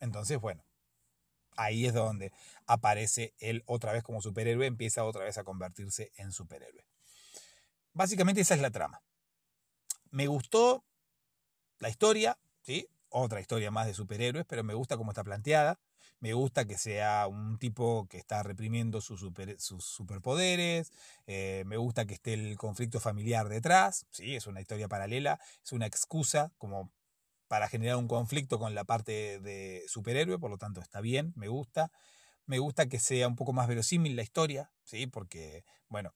Entonces, 0.00 0.40
bueno, 0.40 0.64
ahí 1.56 1.86
es 1.86 1.92
donde 1.92 2.32
aparece 2.66 3.34
él 3.38 3.62
otra 3.66 3.92
vez 3.92 4.02
como 4.02 4.22
superhéroe, 4.22 4.66
empieza 4.66 5.04
otra 5.04 5.24
vez 5.24 5.36
a 5.36 5.44
convertirse 5.44 6.10
en 6.16 6.32
superhéroe. 6.32 6.86
Básicamente 7.92 8.40
esa 8.40 8.54
es 8.54 8.62
la 8.62 8.70
trama. 8.70 9.02
Me 10.12 10.26
gustó 10.26 10.84
la 11.78 11.88
historia, 11.88 12.38
¿sí? 12.60 12.86
Otra 13.08 13.40
historia 13.40 13.70
más 13.70 13.86
de 13.86 13.94
superhéroes, 13.94 14.44
pero 14.46 14.62
me 14.62 14.74
gusta 14.74 14.98
cómo 14.98 15.10
está 15.10 15.24
planteada. 15.24 15.80
Me 16.20 16.34
gusta 16.34 16.66
que 16.66 16.76
sea 16.76 17.26
un 17.26 17.58
tipo 17.58 18.06
que 18.08 18.18
está 18.18 18.42
reprimiendo 18.42 19.00
sus, 19.00 19.26
superpoderes. 19.78 20.92
Eh, 21.26 21.64
me 21.66 21.78
gusta 21.78 22.04
que 22.04 22.14
esté 22.14 22.34
el 22.34 22.58
conflicto 22.58 23.00
familiar 23.00 23.48
detrás. 23.48 24.06
¿sí? 24.10 24.36
Es 24.36 24.46
una 24.46 24.60
historia 24.60 24.86
paralela. 24.86 25.40
Es 25.64 25.72
una 25.72 25.86
excusa 25.86 26.52
como 26.58 26.92
para 27.48 27.68
generar 27.68 27.96
un 27.96 28.06
conflicto 28.06 28.58
con 28.58 28.74
la 28.74 28.84
parte 28.84 29.40
de 29.40 29.82
superhéroe. 29.88 30.38
Por 30.38 30.50
lo 30.50 30.58
tanto, 30.58 30.82
está 30.82 31.00
bien. 31.00 31.32
Me 31.36 31.48
gusta. 31.48 31.90
Me 32.44 32.58
gusta 32.58 32.86
que 32.86 32.98
sea 32.98 33.28
un 33.28 33.36
poco 33.36 33.54
más 33.54 33.66
verosímil 33.66 34.14
la 34.14 34.22
historia. 34.22 34.70
¿sí? 34.84 35.06
Porque, 35.06 35.64
bueno, 35.88 36.14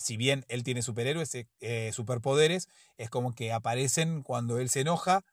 si 0.00 0.16
bien 0.16 0.46
él 0.48 0.64
tiene 0.64 0.82
superhéroes, 0.82 1.34
eh, 1.34 1.46
eh, 1.60 1.92
superpoderes, 1.92 2.68
es 2.96 3.10
como 3.10 3.34
que 3.34 3.52
aparecen 3.52 4.22
cuando 4.22 4.58
él 4.58 4.70
se 4.70 4.80
enoja, 4.80 5.24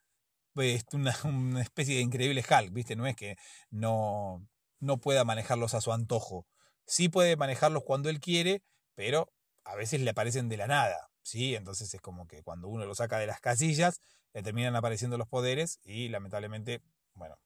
pues 0.53 0.83
una, 0.91 1.15
una, 1.23 1.61
especie 1.61 1.95
de 1.95 2.01
increíble 2.01 2.43
Hulk, 2.47 2.73
¿viste? 2.73 2.95
No 2.97 3.07
es 3.07 3.15
que 3.15 3.37
no, 3.69 4.45
no 4.79 4.97
pueda 4.97 5.23
manejarlos 5.23 5.73
a 5.73 5.81
su 5.81 5.93
antojo. 5.93 6.45
Sí 6.85 7.07
puede 7.07 7.37
manejarlos 7.37 7.83
cuando 7.83 8.09
él 8.09 8.19
quiere, 8.19 8.61
pero 8.93 9.31
a 9.63 9.75
veces 9.75 10.01
le 10.01 10.09
aparecen 10.09 10.49
de 10.49 10.57
la 10.57 10.67
nada, 10.67 11.11
¿sí? 11.23 11.55
Entonces 11.55 11.93
es 11.93 12.01
como 12.01 12.27
que 12.27 12.43
cuando 12.43 12.67
uno 12.67 12.85
lo 12.85 12.95
saca 12.95 13.19
de 13.19 13.27
las 13.27 13.39
casillas, 13.39 14.01
le 14.33 14.43
terminan 14.43 14.75
apareciendo 14.75 15.17
los 15.17 15.29
poderes 15.29 15.79
y 15.85 16.09
lamentablemente, 16.09 16.81
bueno, 17.13 17.37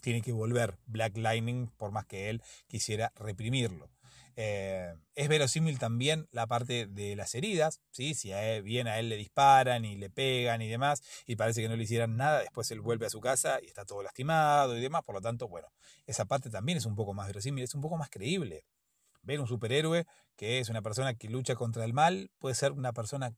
tiene 0.00 0.22
que 0.22 0.32
volver 0.32 0.78
Black 0.86 1.18
Lightning 1.18 1.68
por 1.76 1.92
más 1.92 2.06
que 2.06 2.30
él 2.30 2.42
quisiera 2.66 3.12
reprimirlo. 3.16 3.90
Eh, 4.38 4.94
es 5.14 5.28
verosímil 5.28 5.78
también 5.78 6.28
la 6.30 6.46
parte 6.46 6.86
de 6.86 7.16
las 7.16 7.34
heridas, 7.34 7.80
¿sí? 7.90 8.14
si 8.14 8.32
a 8.32 8.60
bien 8.60 8.86
a 8.86 8.98
él 8.98 9.08
le 9.08 9.16
disparan 9.16 9.86
y 9.86 9.96
le 9.96 10.10
pegan 10.10 10.60
y 10.60 10.68
demás, 10.68 11.02
y 11.26 11.36
parece 11.36 11.62
que 11.62 11.68
no 11.68 11.76
le 11.76 11.84
hicieran 11.84 12.16
nada, 12.16 12.40
después 12.40 12.70
él 12.70 12.82
vuelve 12.82 13.06
a 13.06 13.10
su 13.10 13.20
casa 13.20 13.58
y 13.62 13.66
está 13.66 13.86
todo 13.86 14.02
lastimado 14.02 14.76
y 14.76 14.80
demás, 14.82 15.02
por 15.04 15.14
lo 15.14 15.22
tanto, 15.22 15.48
bueno, 15.48 15.68
esa 16.06 16.26
parte 16.26 16.50
también 16.50 16.76
es 16.76 16.84
un 16.84 16.94
poco 16.94 17.14
más 17.14 17.26
verosímil, 17.28 17.64
es 17.64 17.74
un 17.74 17.80
poco 17.80 17.96
más 17.96 18.10
creíble. 18.10 18.64
Ver 19.22 19.40
un 19.40 19.46
superhéroe 19.46 20.04
que 20.36 20.60
es 20.60 20.68
una 20.68 20.82
persona 20.82 21.14
que 21.14 21.28
lucha 21.28 21.54
contra 21.54 21.84
el 21.84 21.94
mal, 21.94 22.30
puede 22.38 22.54
ser 22.54 22.72
una 22.72 22.92
persona, 22.92 23.34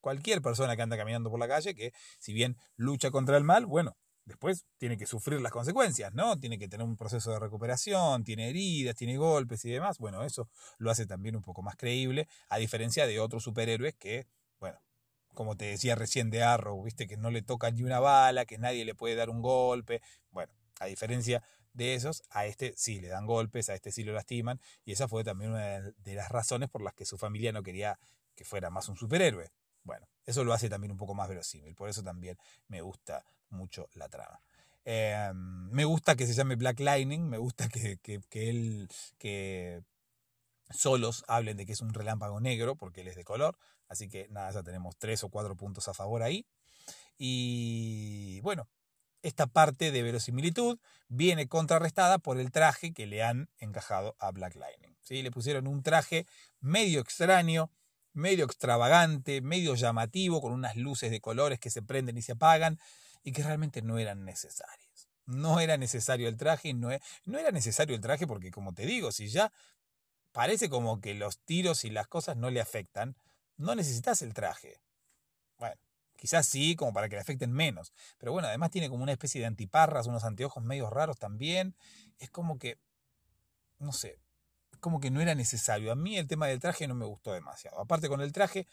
cualquier 0.00 0.42
persona 0.42 0.76
que 0.76 0.82
anda 0.82 0.98
caminando 0.98 1.30
por 1.30 1.40
la 1.40 1.48
calle, 1.48 1.74
que 1.74 1.92
si 2.18 2.34
bien 2.34 2.58
lucha 2.76 3.10
contra 3.10 3.38
el 3.38 3.44
mal, 3.44 3.64
bueno, 3.64 3.96
después 4.24 4.64
tiene 4.78 4.96
que 4.96 5.06
sufrir 5.06 5.40
las 5.40 5.52
consecuencias, 5.52 6.12
¿no? 6.14 6.38
Tiene 6.38 6.58
que 6.58 6.68
tener 6.68 6.86
un 6.86 6.96
proceso 6.96 7.30
de 7.32 7.38
recuperación, 7.38 8.24
tiene 8.24 8.48
heridas, 8.48 8.96
tiene 8.96 9.16
golpes 9.16 9.64
y 9.64 9.70
demás. 9.70 9.98
Bueno, 9.98 10.24
eso 10.24 10.48
lo 10.78 10.90
hace 10.90 11.06
también 11.06 11.36
un 11.36 11.42
poco 11.42 11.62
más 11.62 11.76
creíble, 11.76 12.28
a 12.48 12.58
diferencia 12.58 13.06
de 13.06 13.20
otros 13.20 13.42
superhéroes 13.42 13.94
que, 13.94 14.26
bueno, 14.58 14.80
como 15.34 15.56
te 15.56 15.66
decía 15.66 15.94
recién 15.94 16.30
de 16.30 16.42
Arrow, 16.42 16.82
viste 16.82 17.06
que 17.06 17.16
no 17.16 17.30
le 17.30 17.42
toca 17.42 17.70
ni 17.70 17.82
una 17.82 18.00
bala, 18.00 18.46
que 18.46 18.58
nadie 18.58 18.84
le 18.84 18.94
puede 18.94 19.16
dar 19.16 19.30
un 19.30 19.42
golpe. 19.42 20.00
Bueno, 20.30 20.52
a 20.80 20.86
diferencia 20.86 21.42
de 21.72 21.94
esos, 21.94 22.22
a 22.30 22.46
este 22.46 22.72
sí 22.76 23.00
le 23.00 23.08
dan 23.08 23.26
golpes, 23.26 23.68
a 23.68 23.74
este 23.74 23.90
sí 23.90 24.04
lo 24.04 24.12
lastiman, 24.12 24.60
y 24.84 24.92
esa 24.92 25.08
fue 25.08 25.24
también 25.24 25.50
una 25.50 25.80
de 25.80 26.14
las 26.14 26.30
razones 26.30 26.70
por 26.70 26.82
las 26.82 26.94
que 26.94 27.04
su 27.04 27.18
familia 27.18 27.52
no 27.52 27.62
quería 27.62 27.98
que 28.34 28.44
fuera 28.44 28.70
más 28.70 28.88
un 28.88 28.96
superhéroe. 28.96 29.50
Bueno, 29.82 30.06
eso 30.26 30.44
lo 30.44 30.52
hace 30.52 30.68
también 30.68 30.92
un 30.92 30.98
poco 30.98 31.14
más 31.14 31.28
verosímil, 31.28 31.74
por 31.74 31.88
eso 31.88 32.02
también 32.02 32.38
me 32.68 32.80
gusta 32.80 33.24
mucho 33.50 33.88
la 33.94 34.08
trama. 34.08 34.40
Em, 34.84 35.70
me 35.70 35.84
gusta 35.84 36.14
que 36.14 36.26
se 36.26 36.34
llame 36.34 36.56
Black 36.56 36.80
Lightning, 36.80 37.28
me 37.28 37.38
gusta 37.38 37.68
que, 37.68 37.98
que, 37.98 38.50
él, 38.50 38.88
que 39.18 39.82
solos 40.70 41.24
hablen 41.26 41.56
de 41.56 41.66
que 41.66 41.72
es 41.72 41.80
un 41.80 41.94
relámpago 41.94 42.40
negro, 42.40 42.76
porque 42.76 43.00
él 43.00 43.08
es 43.08 43.16
de 43.16 43.24
color, 43.24 43.58
así 43.88 44.08
que 44.08 44.28
nada, 44.28 44.50
ya 44.50 44.62
tenemos 44.62 44.96
tres 44.96 45.24
o 45.24 45.30
cuatro 45.30 45.56
puntos 45.56 45.88
a 45.88 45.94
favor 45.94 46.22
ahí. 46.22 46.46
Y 47.16 48.40
bueno, 48.42 48.68
esta 49.22 49.46
parte 49.46 49.90
de 49.90 50.02
verosimilitud 50.02 50.78
viene 51.08 51.48
contrarrestada 51.48 52.18
por 52.18 52.38
el 52.38 52.50
traje 52.50 52.92
que 52.92 53.06
le 53.06 53.22
han 53.22 53.48
encajado 53.58 54.16
a 54.18 54.30
Black 54.32 54.54
Lightning. 54.56 54.94
¿sí? 55.00 55.22
Le 55.22 55.30
pusieron 55.30 55.66
un 55.66 55.82
traje 55.82 56.26
medio 56.60 57.00
extraño, 57.00 57.70
medio 58.14 58.44
extravagante, 58.46 59.42
medio 59.42 59.74
llamativo, 59.74 60.40
con 60.40 60.52
unas 60.52 60.76
luces 60.76 61.10
de 61.10 61.20
colores 61.20 61.58
que 61.58 61.70
se 61.70 61.82
prenden 61.82 62.16
y 62.16 62.22
se 62.22 62.32
apagan 62.32 62.78
y 63.22 63.32
que 63.32 63.42
realmente 63.42 63.82
no 63.82 63.98
eran 63.98 64.24
necesarias. 64.24 65.08
No 65.26 65.60
era 65.60 65.76
necesario 65.76 66.28
el 66.28 66.36
traje, 66.36 66.74
no, 66.74 66.90
e, 66.92 67.00
no 67.24 67.38
era 67.38 67.50
necesario 67.50 67.94
el 67.94 68.00
traje 68.00 68.26
porque, 68.26 68.50
como 68.50 68.72
te 68.72 68.86
digo, 68.86 69.12
si 69.12 69.28
ya 69.28 69.52
parece 70.32 70.68
como 70.68 71.00
que 71.00 71.14
los 71.14 71.38
tiros 71.40 71.84
y 71.84 71.90
las 71.90 72.06
cosas 72.06 72.36
no 72.36 72.50
le 72.50 72.60
afectan, 72.60 73.16
no 73.56 73.74
necesitas 73.74 74.22
el 74.22 74.34
traje. 74.34 74.80
Bueno, 75.58 75.76
quizás 76.16 76.46
sí, 76.46 76.76
como 76.76 76.92
para 76.92 77.08
que 77.08 77.16
le 77.16 77.22
afecten 77.22 77.52
menos. 77.52 77.92
Pero 78.18 78.32
bueno, 78.32 78.48
además 78.48 78.70
tiene 78.70 78.88
como 78.88 79.02
una 79.02 79.12
especie 79.12 79.40
de 79.40 79.46
antiparras, 79.46 80.06
unos 80.06 80.24
anteojos 80.24 80.62
medio 80.62 80.90
raros 80.90 81.18
también. 81.18 81.74
Es 82.18 82.30
como 82.30 82.58
que, 82.58 82.78
no 83.78 83.92
sé, 83.92 84.18
como 84.84 85.00
que 85.00 85.10
no 85.10 85.22
era 85.22 85.34
necesario. 85.34 85.90
A 85.90 85.94
mí 85.94 86.18
el 86.18 86.28
tema 86.28 86.46
del 86.46 86.60
traje 86.60 86.86
no 86.86 86.94
me 86.94 87.06
gustó 87.06 87.32
demasiado. 87.32 87.80
Aparte 87.80 88.06
con 88.06 88.20
el 88.20 88.32
traje 88.32 88.66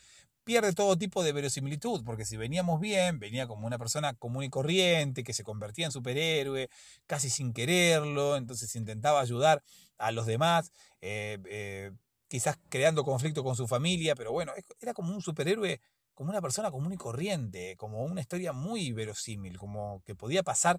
pierde 0.44 0.74
todo 0.74 0.98
tipo 0.98 1.24
de 1.24 1.32
verosimilitud, 1.32 2.04
porque 2.04 2.26
si 2.26 2.36
veníamos 2.36 2.82
bien, 2.82 3.18
venía 3.18 3.48
como 3.48 3.66
una 3.66 3.78
persona 3.78 4.14
común 4.16 4.44
y 4.44 4.50
corriente, 4.50 5.24
que 5.24 5.32
se 5.32 5.46
convertía 5.46 5.86
en 5.86 5.94
superhéroe, 5.94 6.70
casi 7.08 7.30
sin 7.30 7.54
quererlo, 7.54 8.36
entonces 8.36 8.76
intentaba 8.76 9.22
ayudar 9.22 9.64
a 9.98 10.12
los 10.12 10.26
demás, 10.26 10.74
eh, 11.00 11.38
eh, 11.46 11.92
quizás 12.28 12.58
creando 12.68 13.06
conflicto 13.06 13.42
con 13.42 13.56
su 13.56 13.66
familia, 13.66 14.14
pero 14.14 14.34
bueno, 14.34 14.52
era 14.82 14.94
como 14.94 15.16
un 15.16 15.22
superhéroe, 15.22 15.80
como 16.14 16.32
una 16.32 16.42
persona 16.42 16.72
común 16.72 16.92
y 16.92 16.98
corriente, 16.98 17.78
como 17.78 18.04
una 18.04 18.20
historia 18.20 18.52
muy 18.52 18.92
verosímil, 18.92 19.58
como 19.58 20.02
que 20.06 20.14
podía 20.14 20.44
pasar 20.44 20.78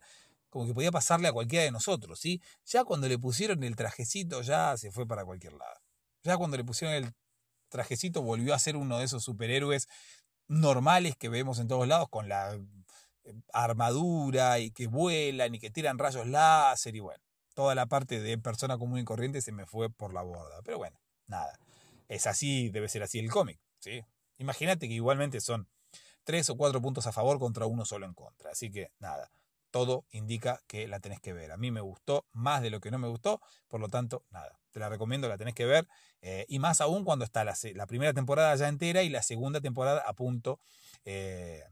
como 0.52 0.66
que 0.66 0.74
podía 0.74 0.92
pasarle 0.92 1.28
a 1.28 1.32
cualquiera 1.32 1.64
de 1.64 1.70
nosotros, 1.70 2.20
¿sí? 2.20 2.42
Ya 2.66 2.84
cuando 2.84 3.08
le 3.08 3.18
pusieron 3.18 3.64
el 3.64 3.74
trajecito, 3.74 4.42
ya 4.42 4.76
se 4.76 4.92
fue 4.92 5.06
para 5.06 5.24
cualquier 5.24 5.54
lado. 5.54 5.80
Ya 6.24 6.36
cuando 6.36 6.58
le 6.58 6.64
pusieron 6.64 6.94
el 6.94 7.14
trajecito, 7.70 8.20
volvió 8.20 8.52
a 8.52 8.58
ser 8.58 8.76
uno 8.76 8.98
de 8.98 9.06
esos 9.06 9.24
superhéroes 9.24 9.88
normales 10.48 11.16
que 11.16 11.30
vemos 11.30 11.58
en 11.58 11.68
todos 11.68 11.88
lados, 11.88 12.06
con 12.10 12.28
la 12.28 12.52
eh, 13.24 13.34
armadura 13.54 14.58
y 14.58 14.72
que 14.72 14.88
vuelan 14.88 15.54
y 15.54 15.58
que 15.58 15.70
tiran 15.70 15.96
rayos 15.96 16.26
láser 16.26 16.94
y 16.96 17.00
bueno, 17.00 17.24
toda 17.54 17.74
la 17.74 17.86
parte 17.86 18.20
de 18.20 18.36
persona 18.36 18.76
común 18.76 18.98
y 18.98 19.04
corriente 19.04 19.40
se 19.40 19.52
me 19.52 19.64
fue 19.64 19.88
por 19.88 20.12
la 20.12 20.20
borda. 20.20 20.60
Pero 20.62 20.76
bueno, 20.76 21.00
nada. 21.28 21.58
Es 22.08 22.26
así, 22.26 22.68
debe 22.68 22.90
ser 22.90 23.02
así 23.02 23.18
el 23.18 23.30
cómic, 23.30 23.58
¿sí? 23.78 24.04
Imagínate 24.36 24.86
que 24.86 24.94
igualmente 24.94 25.40
son 25.40 25.66
tres 26.24 26.50
o 26.50 26.56
cuatro 26.58 26.82
puntos 26.82 27.06
a 27.06 27.12
favor 27.12 27.38
contra 27.38 27.64
uno 27.64 27.86
solo 27.86 28.04
en 28.04 28.12
contra. 28.12 28.50
Así 28.50 28.70
que 28.70 28.90
nada 28.98 29.30
todo 29.72 30.04
indica 30.12 30.61
que 30.68 30.87
la 30.87 31.00
tenés 31.00 31.20
que 31.20 31.32
ver. 31.32 31.50
A 31.50 31.56
mí 31.56 31.72
me 31.72 31.80
gustó 31.80 32.26
más 32.30 32.62
de 32.62 32.70
lo 32.70 32.80
que 32.80 32.92
no 32.92 32.98
me 32.98 33.08
gustó, 33.08 33.40
por 33.66 33.80
lo 33.80 33.88
tanto, 33.88 34.24
nada, 34.30 34.61
te 34.70 34.78
la 34.78 34.88
recomiendo, 34.88 35.28
la 35.28 35.38
tenés 35.38 35.54
que 35.54 35.66
ver, 35.66 35.88
eh, 36.20 36.46
y 36.48 36.61
más 36.61 36.80
aún 36.80 37.04
cuando 37.04 37.24
está 37.24 37.42
la, 37.44 37.56
primera 37.87 38.12
temporada 38.12 38.54
ya 38.54 38.68
entera 38.68 39.02
y 39.02 39.08
la 39.08 39.22
segunda 39.22 39.61
temporada 39.61 40.02
a 40.06 40.12
punto, 40.12 40.61
eh, 41.04 41.64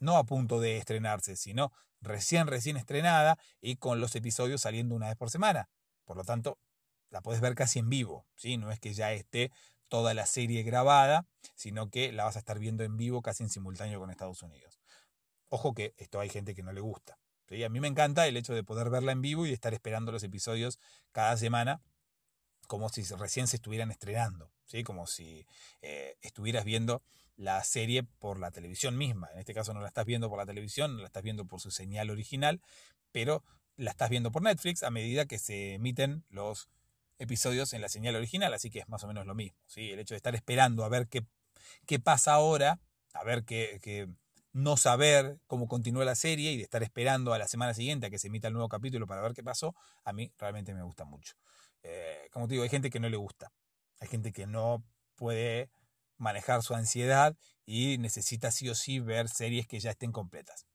no 0.00 0.16
a 0.16 0.24
punto 0.24 0.58
de 0.58 0.78
estrenarse, 0.78 1.36
sino 1.36 1.72
recién, 2.00 2.48
recién 2.48 2.76
estrenada 2.76 3.38
y 3.60 3.76
con 3.76 4.00
los 4.00 4.16
episodios 4.16 4.62
saliendo 4.62 4.96
una 4.96 5.08
vez 5.08 5.16
por 5.16 5.30
semana. 5.30 5.68
Por 6.04 6.16
lo 6.16 6.24
tanto, 6.24 6.58
la 7.10 7.20
podés 7.20 7.40
ver 7.40 7.54
casi 7.54 7.78
en 7.78 7.88
vivo, 7.88 8.26
¿sí? 8.34 8.56
No 8.56 8.72
es 8.72 8.80
que 8.80 8.92
ya 8.94 9.12
esté 9.12 9.52
toda 9.88 10.14
la 10.14 10.26
serie 10.26 10.62
grabada, 10.64 11.26
sino 11.54 11.88
que 11.88 12.10
la 12.10 12.24
vas 12.24 12.36
a 12.36 12.40
estar 12.40 12.58
viendo 12.58 12.84
en 12.84 12.96
vivo 12.96 13.22
casi 13.22 13.44
en 13.44 13.50
simultáneo 13.50 14.00
con 14.00 14.10
Estados 14.10 14.42
Unidos. 14.42 14.80
Ojo 15.48 15.72
que 15.74 15.94
esto 15.98 16.18
hay 16.18 16.28
gente 16.28 16.54
que 16.54 16.64
no 16.64 16.72
le 16.72 16.80
gusta. 16.80 17.16
A 17.50 17.68
mí 17.68 17.80
me 17.80 17.88
encanta 17.88 18.26
el 18.26 18.36
hecho 18.36 18.54
de 18.54 18.64
poder 18.64 18.90
verla 18.90 19.12
en 19.12 19.20
vivo 19.20 19.46
y 19.46 19.52
estar 19.52 19.74
esperando 19.74 20.12
los 20.12 20.22
episodios 20.22 20.78
cada 21.12 21.36
semana 21.36 21.80
como 22.66 22.88
si 22.88 23.02
recién 23.14 23.46
se 23.46 23.56
estuvieran 23.56 23.90
estrenando, 23.90 24.50
¿sí? 24.64 24.82
como 24.82 25.06
si 25.06 25.46
eh, 25.82 26.16
estuvieras 26.22 26.64
viendo 26.64 27.02
la 27.36 27.62
serie 27.64 28.02
por 28.02 28.38
la 28.38 28.50
televisión 28.50 28.96
misma. 28.96 29.28
En 29.32 29.38
este 29.38 29.54
caso 29.54 29.74
no 29.74 29.80
la 29.80 29.88
estás 29.88 30.06
viendo 30.06 30.28
por 30.28 30.38
la 30.38 30.46
televisión, 30.46 30.94
no 30.94 31.00
la 31.00 31.06
estás 31.06 31.22
viendo 31.22 31.46
por 31.46 31.60
su 31.60 31.70
señal 31.70 32.10
original, 32.10 32.60
pero 33.12 33.44
la 33.76 33.90
estás 33.90 34.08
viendo 34.08 34.30
por 34.30 34.42
Netflix 34.42 34.82
a 34.82 34.90
medida 34.90 35.26
que 35.26 35.38
se 35.38 35.74
emiten 35.74 36.24
los 36.28 36.68
episodios 37.18 37.72
en 37.72 37.80
la 37.80 37.88
señal 37.88 38.16
original, 38.16 38.54
así 38.54 38.70
que 38.70 38.80
es 38.80 38.88
más 38.88 39.04
o 39.04 39.08
menos 39.08 39.26
lo 39.26 39.34
mismo. 39.34 39.58
¿sí? 39.66 39.90
El 39.90 39.98
hecho 39.98 40.14
de 40.14 40.18
estar 40.18 40.34
esperando 40.34 40.84
a 40.84 40.88
ver 40.88 41.08
qué, 41.08 41.26
qué 41.86 41.98
pasa 41.98 42.34
ahora, 42.34 42.80
a 43.12 43.24
ver 43.24 43.44
qué, 43.44 43.80
qué, 43.82 44.08
no 44.54 44.76
saber 44.76 45.40
cómo 45.46 45.66
continúa 45.66 46.04
la 46.04 46.14
serie 46.14 46.52
y 46.52 46.56
de 46.56 46.62
estar 46.62 46.82
esperando 46.82 47.34
a 47.34 47.38
la 47.38 47.48
semana 47.48 47.74
siguiente 47.74 48.06
a 48.06 48.10
que 48.10 48.18
se 48.18 48.28
emita 48.28 48.48
el 48.48 48.54
nuevo 48.54 48.68
capítulo 48.68 49.06
para 49.06 49.20
ver 49.20 49.34
qué 49.34 49.42
pasó, 49.42 49.74
a 50.04 50.12
mí 50.12 50.32
realmente 50.38 50.72
me 50.72 50.82
gusta 50.82 51.04
mucho. 51.04 51.34
Eh, 51.82 52.28
como 52.30 52.46
te 52.46 52.54
digo, 52.54 52.62
hay 52.62 52.70
gente 52.70 52.88
que 52.88 53.00
no 53.00 53.08
le 53.08 53.16
gusta, 53.16 53.52
hay 54.00 54.08
gente 54.08 54.32
que 54.32 54.46
no 54.46 54.84
puede 55.16 55.70
manejar 56.18 56.62
su 56.62 56.74
ansiedad 56.74 57.36
y 57.66 57.98
necesita 57.98 58.52
sí 58.52 58.68
o 58.68 58.76
sí 58.76 59.00
ver 59.00 59.28
series 59.28 59.66
que 59.66 59.80
ya 59.80 59.90
estén 59.90 60.12
completas. 60.12 60.66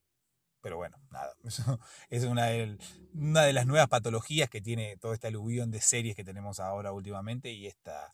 Pero 0.61 0.75
bueno, 0.75 0.97
nada, 1.09 1.33
eso 1.45 1.79
es 2.09 2.25
una 2.25 2.47
de, 2.47 2.77
una 3.13 3.43
de 3.43 3.53
las 3.53 3.65
nuevas 3.65 3.87
patologías 3.87 4.49
que 4.49 4.59
tiene 4.59 4.97
todo 4.97 5.13
este 5.13 5.27
aluvión 5.27 5.71
de 5.71 5.79
series 5.79 6.17
que 6.17 6.25
tenemos 6.25 6.59
ahora 6.59 6.91
últimamente 6.91 7.49
y 7.51 7.65
esta, 7.65 8.13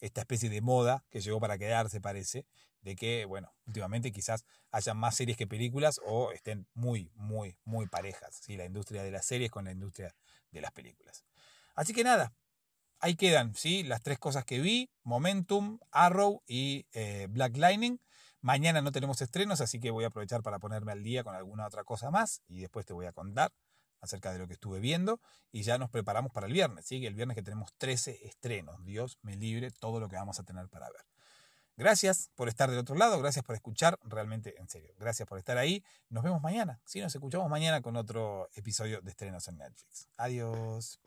esta 0.00 0.20
especie 0.20 0.50
de 0.50 0.60
moda 0.60 1.02
que 1.08 1.22
llegó 1.22 1.40
para 1.40 1.56
quedarse, 1.56 1.98
parece, 1.98 2.44
de 2.82 2.96
que, 2.96 3.24
bueno, 3.24 3.52
últimamente 3.66 4.12
quizás 4.12 4.44
haya 4.70 4.94
más 4.94 5.16
series 5.16 5.36
que 5.36 5.46
películas 5.46 6.00
o 6.04 6.32
estén 6.32 6.66
muy, 6.74 7.10
muy, 7.14 7.56
muy 7.64 7.86
parejas, 7.86 8.40
¿sí? 8.42 8.56
la 8.56 8.64
industria 8.64 9.02
de 9.02 9.10
las 9.10 9.26
series 9.26 9.50
con 9.50 9.64
la 9.64 9.72
industria 9.72 10.14
de 10.50 10.60
las 10.60 10.72
películas. 10.72 11.24
Así 11.74 11.92
que 11.92 12.04
nada, 12.04 12.32
ahí 13.00 13.16
quedan, 13.16 13.54
¿sí? 13.54 13.82
Las 13.82 14.02
tres 14.02 14.18
cosas 14.18 14.44
que 14.44 14.60
vi, 14.60 14.90
Momentum, 15.02 15.78
Arrow 15.90 16.42
y 16.46 16.86
eh, 16.92 17.26
Black 17.30 17.56
Lightning. 17.56 18.00
Mañana 18.40 18.82
no 18.82 18.92
tenemos 18.92 19.20
estrenos, 19.20 19.60
así 19.60 19.80
que 19.80 19.90
voy 19.90 20.04
a 20.04 20.08
aprovechar 20.08 20.42
para 20.42 20.58
ponerme 20.58 20.92
al 20.92 21.02
día 21.02 21.24
con 21.24 21.34
alguna 21.34 21.66
otra 21.66 21.84
cosa 21.84 22.10
más 22.10 22.42
y 22.48 22.60
después 22.60 22.86
te 22.86 22.92
voy 22.92 23.06
a 23.06 23.12
contar 23.12 23.52
acerca 24.00 24.32
de 24.32 24.38
lo 24.38 24.46
que 24.46 24.54
estuve 24.54 24.78
viendo 24.78 25.20
y 25.50 25.62
ya 25.62 25.76
nos 25.76 25.90
preparamos 25.90 26.32
para 26.32 26.46
el 26.46 26.52
viernes, 26.52 26.86
¿sí? 26.86 27.04
El 27.04 27.14
viernes 27.14 27.34
que 27.34 27.42
tenemos 27.42 27.72
13 27.78 28.26
estrenos. 28.26 28.84
Dios 28.84 29.18
me 29.22 29.36
libre 29.36 29.70
todo 29.70 29.98
lo 29.98 30.08
que 30.08 30.16
vamos 30.16 30.38
a 30.38 30.44
tener 30.44 30.68
para 30.68 30.88
ver. 30.90 31.02
Gracias 31.78 32.32
por 32.34 32.48
estar 32.48 32.68
del 32.68 32.80
otro 32.80 32.96
lado, 32.96 33.20
gracias 33.20 33.44
por 33.44 33.54
escuchar, 33.54 34.00
realmente, 34.02 34.56
en 34.58 34.68
serio, 34.68 34.92
gracias 34.98 35.28
por 35.28 35.38
estar 35.38 35.56
ahí. 35.58 35.84
Nos 36.10 36.24
vemos 36.24 36.42
mañana, 36.42 36.80
sí, 36.84 37.00
nos 37.00 37.14
escuchamos 37.14 37.48
mañana 37.48 37.80
con 37.82 37.94
otro 37.94 38.50
episodio 38.56 39.00
de 39.00 39.10
estrenos 39.10 39.46
en 39.46 39.58
Netflix. 39.58 40.08
Adiós. 40.16 40.98